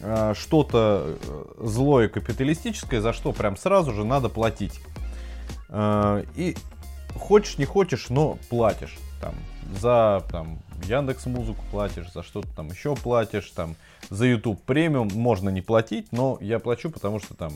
э, 0.00 0.32
что-то 0.34 1.18
э, 1.22 1.44
злое 1.62 2.08
капиталистическое, 2.08 3.02
за 3.02 3.12
что 3.12 3.32
прям 3.32 3.58
сразу 3.58 3.92
же 3.92 4.04
надо 4.04 4.30
платить. 4.30 4.80
И 5.68 6.56
хочешь, 7.14 7.58
не 7.58 7.66
хочешь, 7.66 8.08
но 8.08 8.38
платишь. 8.48 8.96
Там, 9.20 9.34
за 9.80 10.24
там, 10.30 10.58
Яндекс 10.84 11.26
Музыку 11.26 11.62
платишь, 11.70 12.12
за 12.12 12.22
что-то 12.22 12.48
там 12.54 12.68
еще 12.68 12.94
платишь, 12.94 13.50
там, 13.50 13.76
за 14.10 14.26
YouTube 14.26 14.62
премиум 14.62 15.08
можно 15.12 15.48
не 15.50 15.62
платить, 15.62 16.12
но 16.12 16.38
я 16.40 16.58
плачу, 16.58 16.90
потому 16.90 17.18
что 17.18 17.34
там 17.34 17.52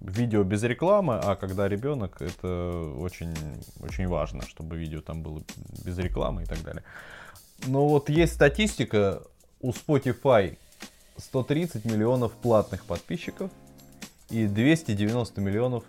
видео 0.00 0.42
без 0.42 0.62
рекламы, 0.62 1.18
а 1.22 1.36
когда 1.36 1.68
ребенок, 1.68 2.20
это 2.20 2.92
очень, 2.98 3.34
очень 3.80 4.08
важно, 4.08 4.42
чтобы 4.46 4.76
видео 4.76 5.00
там 5.00 5.22
было 5.22 5.42
без 5.84 5.98
рекламы 5.98 6.42
и 6.42 6.46
так 6.46 6.62
далее. 6.62 6.82
Но 7.66 7.86
вот 7.86 8.08
есть 8.08 8.34
статистика, 8.34 9.22
у 9.60 9.70
Spotify 9.70 10.58
130 11.16 11.84
миллионов 11.84 12.32
платных 12.32 12.84
подписчиков 12.84 13.50
и 14.28 14.46
290 14.46 15.40
миллионов 15.40 15.84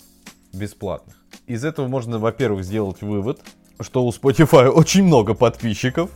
бесплатных. 0.54 1.16
Из 1.48 1.66
этого 1.66 1.88
можно, 1.88 2.20
во-первых, 2.20 2.64
сделать 2.64 3.02
вывод, 3.02 3.42
что 3.80 4.06
у 4.06 4.10
Spotify 4.12 4.68
очень 4.70 5.04
много 5.04 5.34
подписчиков. 5.34 6.10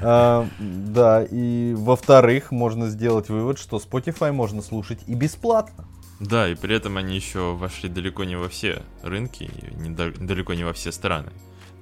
А, 0.00 0.46
да, 0.58 1.24
и 1.24 1.74
во-вторых, 1.76 2.50
можно 2.50 2.88
сделать 2.88 3.28
вывод, 3.28 3.58
что 3.58 3.78
Spotify 3.78 4.32
можно 4.32 4.62
слушать 4.62 5.00
и 5.06 5.14
бесплатно. 5.14 5.86
Да, 6.20 6.48
и 6.48 6.54
при 6.54 6.74
этом 6.74 6.96
они 6.96 7.14
еще 7.14 7.54
вошли 7.54 7.88
далеко 7.88 8.24
не 8.24 8.36
во 8.36 8.48
все 8.48 8.82
рынки, 9.02 9.50
не 9.76 9.90
далеко 9.90 10.54
не 10.54 10.64
во 10.64 10.72
все 10.72 10.92
страны. 10.92 11.30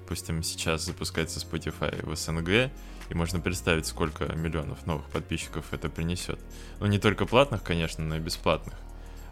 Допустим, 0.01 0.43
сейчас 0.43 0.85
запускается 0.85 1.41
Spotify 1.41 2.05
в 2.05 2.15
СНГ, 2.17 2.71
и 3.11 3.15
можно 3.15 3.41
представить, 3.41 3.87
сколько 3.87 4.25
миллионов 4.35 4.87
новых 4.87 5.07
подписчиков 5.07 5.73
это 5.73 5.89
принесет. 5.89 6.39
Ну, 6.81 6.87
не 6.87 6.99
только 6.99 7.27
платных, 7.27 7.63
конечно, 7.63 8.05
но 8.05 8.17
и 8.17 8.21
бесплатных. 8.21 8.75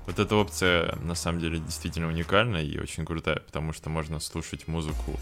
Вот 0.06 0.18
эта 0.18 0.34
опция, 0.34 0.96
на 0.96 1.14
самом 1.14 1.40
деле, 1.40 1.58
действительно 1.58 2.08
уникальная 2.08 2.62
и 2.62 2.78
очень 2.78 3.04
крутая, 3.04 3.40
потому 3.40 3.72
что 3.72 3.88
можно 3.90 4.18
слушать 4.18 4.66
музыку 4.66 5.18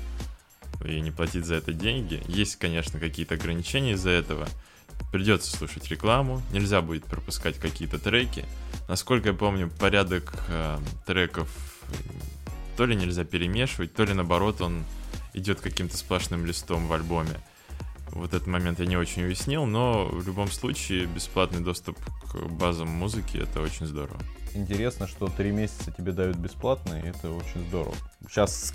и 0.84 1.00
не 1.00 1.10
платить 1.10 1.44
за 1.44 1.56
это 1.56 1.72
деньги. 1.72 2.22
Есть, 2.26 2.56
конечно, 2.56 2.98
какие-то 2.98 3.34
ограничения 3.34 3.92
из-за 3.92 4.10
этого, 4.10 4.48
придется 5.12 5.56
слушать 5.56 5.88
рекламу, 5.88 6.42
нельзя 6.52 6.82
будет 6.82 7.04
пропускать 7.04 7.58
какие-то 7.58 7.98
треки. 7.98 8.44
Насколько 8.88 9.30
я 9.30 9.34
помню, 9.34 9.70
порядок 9.78 10.32
э, 10.48 10.78
треков 11.06 11.48
то 12.76 12.86
ли 12.86 12.96
нельзя 12.96 13.24
перемешивать, 13.24 13.92
то 13.92 14.04
ли 14.04 14.14
наоборот 14.14 14.60
он 14.60 14.84
идет 15.34 15.60
каким-то 15.60 15.96
сплошным 15.96 16.46
листом 16.46 16.86
в 16.86 16.92
альбоме. 16.92 17.38
Вот 18.12 18.32
этот 18.32 18.46
момент 18.46 18.80
я 18.80 18.86
не 18.86 18.96
очень 18.96 19.24
уяснил, 19.24 19.66
но 19.66 20.06
в 20.06 20.26
любом 20.26 20.50
случае 20.50 21.06
бесплатный 21.06 21.60
доступ 21.60 21.98
к 22.32 22.36
базам 22.48 22.88
музыки 22.88 23.36
это 23.36 23.60
очень 23.60 23.86
здорово 23.86 24.18
интересно, 24.54 25.06
что 25.06 25.28
три 25.28 25.50
месяца 25.50 25.90
тебе 25.90 26.12
дают 26.12 26.36
бесплатно, 26.36 26.94
и 26.94 27.08
это 27.08 27.30
очень 27.30 27.66
здорово. 27.68 27.94
Сейчас 28.28 28.74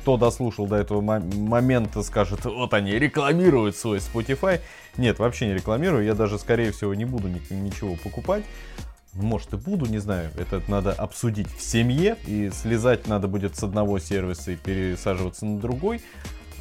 кто 0.00 0.16
дослушал 0.16 0.66
до 0.66 0.76
этого 0.76 1.00
момента, 1.00 2.02
скажет, 2.02 2.44
вот 2.44 2.74
они 2.74 2.92
рекламируют 2.92 3.76
свой 3.76 3.98
Spotify. 3.98 4.60
Нет, 4.96 5.18
вообще 5.18 5.46
не 5.46 5.54
рекламирую, 5.54 6.04
я 6.04 6.14
даже, 6.14 6.38
скорее 6.38 6.72
всего, 6.72 6.94
не 6.94 7.04
буду 7.04 7.28
ничего 7.28 7.96
покупать. 7.96 8.44
Может 9.14 9.54
и 9.54 9.56
буду, 9.56 9.86
не 9.86 9.98
знаю, 9.98 10.30
это 10.38 10.62
надо 10.68 10.92
обсудить 10.92 11.48
в 11.50 11.60
семье, 11.60 12.16
и 12.26 12.50
слезать 12.50 13.08
надо 13.08 13.26
будет 13.26 13.56
с 13.56 13.62
одного 13.62 13.98
сервиса 13.98 14.52
и 14.52 14.56
пересаживаться 14.56 15.46
на 15.46 15.58
другой. 15.58 16.02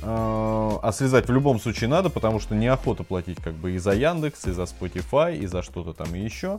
А, 0.02 0.80
а 0.82 0.92
слезать 0.92 1.28
в 1.28 1.32
любом 1.34 1.60
случае 1.60 1.90
надо, 1.90 2.10
потому 2.10 2.40
что 2.40 2.56
неохота 2.56 3.04
платить 3.04 3.38
как 3.44 3.54
бы 3.54 3.72
и 3.74 3.78
за 3.78 3.94
Яндекс, 3.94 4.46
и 4.48 4.52
за 4.52 4.64
Spotify, 4.64 5.38
и 5.38 5.46
за 5.48 5.62
что-то 5.62 5.94
там 5.94 6.14
еще. 6.14 6.58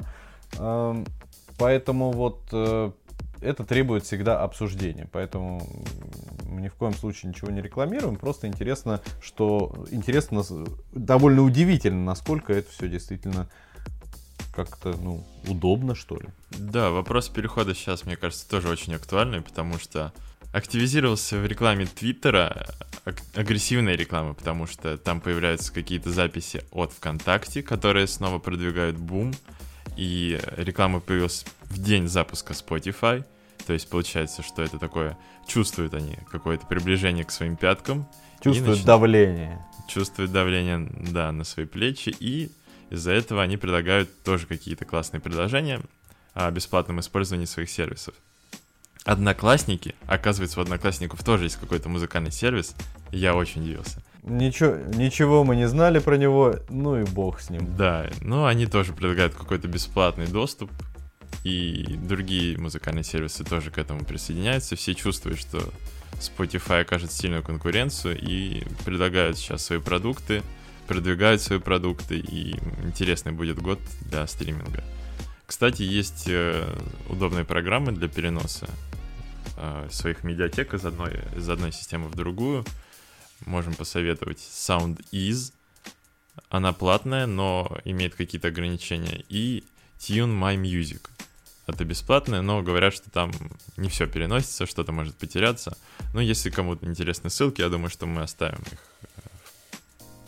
Поэтому 1.59 2.13
вот 2.13 2.49
э, 2.53 2.93
это 3.41 3.65
требует 3.65 4.05
всегда 4.05 4.43
обсуждения. 4.43 5.09
Поэтому 5.13 5.67
ни 6.45 6.69
в 6.69 6.75
коем 6.75 6.95
случае 6.95 7.31
ничего 7.31 7.51
не 7.51 7.61
рекламируем. 7.61 8.17
Просто 8.17 8.47
интересно, 8.47 9.01
что 9.21 9.87
интересно, 9.91 10.45
довольно 10.93 11.43
удивительно, 11.43 12.05
насколько 12.05 12.53
это 12.53 12.71
все 12.71 12.89
действительно 12.89 13.49
как-то, 14.55 14.97
ну, 15.01 15.25
удобно, 15.47 15.95
что 15.95 16.17
ли. 16.17 16.29
Да, 16.51 16.91
вопрос 16.91 17.29
перехода 17.29 17.75
сейчас, 17.75 18.05
мне 18.05 18.17
кажется, 18.17 18.49
тоже 18.49 18.69
очень 18.69 18.95
актуальный, 18.95 19.41
потому 19.41 19.79
что 19.79 20.13
активизировался 20.53 21.39
в 21.39 21.47
рекламе 21.47 21.87
Твиттера 21.87 22.67
агрессивная 23.35 23.95
реклама, 23.95 24.35
потому 24.35 24.67
что 24.67 24.99
там 24.99 25.21
появляются 25.21 25.73
какие-то 25.73 26.11
записи 26.11 26.65
от 26.73 26.93
ВКонтакте, 26.93 27.63
которые 27.63 28.07
снова 28.07 28.39
продвигают 28.39 28.97
бум 28.97 29.33
и 29.97 30.41
реклама 30.57 31.01
появилась 31.01 31.45
в 31.65 31.83
день 31.83 32.09
запуска 32.09 32.53
Spotify. 32.53 33.25
То 33.67 33.73
есть 33.73 33.89
получается, 33.91 34.43
что 34.43 34.63
это 34.63 34.79
такое, 34.79 35.19
чувствуют 35.47 35.95
они 35.95 36.17
какое-то 36.31 36.67
приближение 36.67 37.25
к 37.25 37.31
своим 37.31 37.57
пяткам. 37.57 38.09
Чувствуют 38.43 38.79
нач... 38.79 38.85
давление. 38.85 39.65
Чувствуют 39.89 40.33
давление, 40.33 40.89
да, 41.11 41.33
на 41.33 41.45
свои 41.45 41.67
плечи. 41.67 42.15
И 42.19 42.51
из-за 42.91 43.13
этого 43.13 43.43
они 43.43 43.57
предлагают 43.57 44.23
тоже 44.23 44.47
какие-то 44.47 44.85
классные 44.85 45.21
предложения 45.21 45.81
о 46.35 46.51
бесплатном 46.51 47.01
использовании 47.01 47.47
своих 47.47 47.69
сервисов. 47.69 48.15
Одноклассники, 49.05 49.95
оказывается, 50.07 50.61
у 50.61 50.63
Одноклассников 50.63 51.23
тоже 51.25 51.45
есть 51.45 51.57
какой-то 51.57 51.89
музыкальный 51.89 52.31
сервис. 52.31 52.75
Я 53.11 53.35
очень 53.35 53.63
удивился. 53.63 54.03
Ничего, 54.29 54.77
ничего 54.95 55.43
мы 55.45 55.57
не 55.57 55.67
знали 55.69 55.99
про 55.99 56.17
него, 56.17 56.57
ну 56.69 57.01
и 57.01 57.05
бог 57.05 57.41
с 57.41 57.51
ним. 57.51 57.77
Да, 57.77 58.09
ну 58.21 58.45
они 58.45 58.67
тоже 58.67 58.93
предлагают 58.93 59.35
какой-то 59.35 59.69
бесплатный 59.69 60.27
доступ, 60.27 60.71
и 61.45 61.97
другие 62.03 62.59
музыкальные 62.59 63.05
сервисы 63.05 63.45
тоже 63.45 63.71
к 63.71 63.79
этому 63.79 64.05
присоединяются. 64.05 64.77
Все 64.77 64.95
чувствуют, 64.95 65.39
что 65.39 65.63
Spotify 66.15 66.83
окажет 66.83 67.13
сильную 67.13 67.43
конкуренцию 67.43 68.19
и 68.21 68.65
предлагают 68.85 69.39
сейчас 69.39 69.65
свои 69.65 69.79
продукты, 69.79 70.43
продвигают 70.87 71.41
свои 71.41 71.59
продукты, 71.59 72.19
и 72.19 72.59
интересный 72.85 73.33
будет 73.33 73.61
год 73.61 73.79
для 74.01 74.27
стриминга. 74.27 74.83
Кстати, 75.47 75.83
есть 75.83 76.25
э, 76.29 76.69
удобные 77.09 77.45
программы 77.45 77.93
для 77.93 78.09
переноса 78.09 78.69
э, 79.57 79.89
своих 79.91 80.25
медиатек 80.25 80.75
из 80.75 80.85
одной, 80.85 81.21
из 81.37 81.49
одной 81.49 81.73
системы 81.73 82.09
в 82.09 82.15
другую 82.15 82.65
можем 83.45 83.75
посоветовать 83.75 84.39
SoundEase. 84.39 85.53
Она 86.49 86.73
платная, 86.73 87.27
но 87.27 87.79
имеет 87.85 88.15
какие-то 88.15 88.49
ограничения. 88.49 89.25
И 89.29 89.65
Tune 89.99 90.39
My 90.39 90.57
Music. 90.57 91.09
Это 91.67 91.85
бесплатное, 91.85 92.41
но 92.41 92.63
говорят, 92.63 92.95
что 92.95 93.11
там 93.11 93.31
не 93.77 93.91
все 93.91 94.07
переносится, 94.07 94.65
что-то 94.65 94.93
может 94.93 95.17
потеряться. 95.17 95.77
Но 96.15 96.21
если 96.21 96.49
кому-то 96.49 96.87
интересны 96.87 97.29
ссылки, 97.29 97.61
я 97.61 97.69
думаю, 97.69 97.91
что 97.91 98.07
мы 98.07 98.23
оставим 98.23 98.63
их 98.73 98.79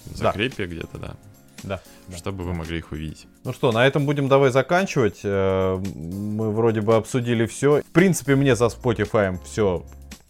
в 0.04 0.16
закрепе 0.16 0.66
да. 0.66 0.74
где-то, 0.74 0.98
да. 0.98 1.16
Да. 1.62 1.80
Чтобы 2.16 2.38
да. 2.38 2.44
вы 2.44 2.54
могли 2.54 2.78
их 2.78 2.92
увидеть. 2.92 3.26
Ну 3.44 3.52
что, 3.52 3.72
на 3.72 3.86
этом 3.86 4.06
будем 4.06 4.28
давай 4.28 4.50
заканчивать. 4.50 5.20
Э, 5.24 5.76
мы 5.94 6.50
вроде 6.52 6.80
бы 6.80 6.96
обсудили 6.96 7.46
все. 7.46 7.82
В 7.82 7.92
принципе, 7.92 8.34
мне 8.34 8.56
за 8.56 8.66
Spotify 8.66 9.38
все 9.44 9.84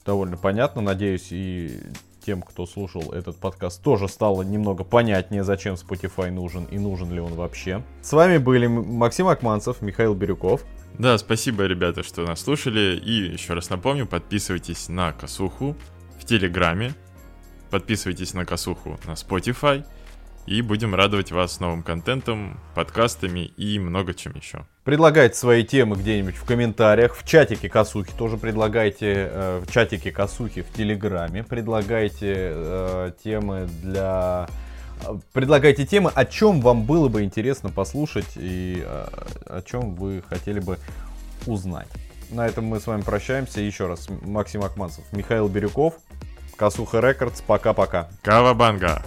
довольно 0.04 0.36
понятно. 0.36 0.80
Надеюсь, 0.80 1.28
и 1.30 1.80
тем, 2.20 2.42
кто 2.42 2.66
слушал 2.66 3.12
этот 3.12 3.36
подкаст, 3.36 3.82
тоже 3.82 4.08
стало 4.08 4.42
немного 4.42 4.84
понятнее, 4.84 5.44
зачем 5.44 5.74
Spotify 5.74 6.30
нужен 6.30 6.64
и 6.64 6.78
нужен 6.78 7.12
ли 7.12 7.20
он 7.20 7.34
вообще. 7.34 7.82
С 8.02 8.12
вами 8.12 8.38
были 8.38 8.66
Максим 8.66 9.28
Акманцев, 9.28 9.82
Михаил 9.82 10.14
Бирюков. 10.14 10.64
Да, 10.98 11.16
спасибо, 11.18 11.64
ребята, 11.64 12.02
что 12.02 12.22
нас 12.22 12.40
слушали. 12.40 12.96
И 12.96 13.32
еще 13.32 13.54
раз 13.54 13.70
напомню, 13.70 14.06
подписывайтесь 14.06 14.88
на 14.88 15.12
Косуху 15.12 15.76
в 16.18 16.24
Телеграме. 16.24 16.94
Подписывайтесь 17.70 18.34
на 18.34 18.44
Косуху 18.44 18.98
на 19.06 19.12
Spotify. 19.12 19.84
И 20.50 20.62
будем 20.62 20.96
радовать 20.96 21.30
вас 21.30 21.60
новым 21.60 21.84
контентом, 21.84 22.58
подкастами 22.74 23.44
и 23.56 23.78
много 23.78 24.14
чем 24.14 24.34
еще. 24.34 24.66
Предлагайте 24.82 25.36
свои 25.36 25.62
темы 25.62 25.94
где-нибудь 25.94 26.34
в 26.34 26.44
комментариях. 26.44 27.14
В 27.14 27.24
чатике 27.24 27.68
Косухи 27.68 28.10
тоже 28.18 28.36
предлагайте. 28.36 29.28
Э, 29.30 29.62
в 29.64 29.70
чатике 29.70 30.10
Косухи 30.10 30.62
в 30.62 30.72
Телеграме. 30.72 31.44
Предлагайте 31.44 32.34
э, 32.34 33.12
темы 33.22 33.68
для... 33.80 34.48
Предлагайте 35.32 35.86
темы, 35.86 36.10
о 36.12 36.24
чем 36.24 36.60
вам 36.60 36.82
было 36.82 37.06
бы 37.06 37.22
интересно 37.22 37.70
послушать 37.70 38.32
и 38.34 38.82
э, 38.84 39.06
о 39.46 39.62
чем 39.64 39.94
вы 39.94 40.20
хотели 40.28 40.58
бы 40.58 40.78
узнать. 41.46 41.88
На 42.30 42.44
этом 42.48 42.64
мы 42.64 42.80
с 42.80 42.88
вами 42.88 43.02
прощаемся. 43.02 43.60
Еще 43.60 43.86
раз, 43.86 44.08
Максим 44.22 44.64
Акманцев, 44.64 45.04
Михаил 45.12 45.46
Бирюков, 45.46 45.94
Косуха 46.56 46.98
Рекордс. 46.98 47.40
Пока-пока. 47.40 48.10
Кавабанга. 48.22 49.00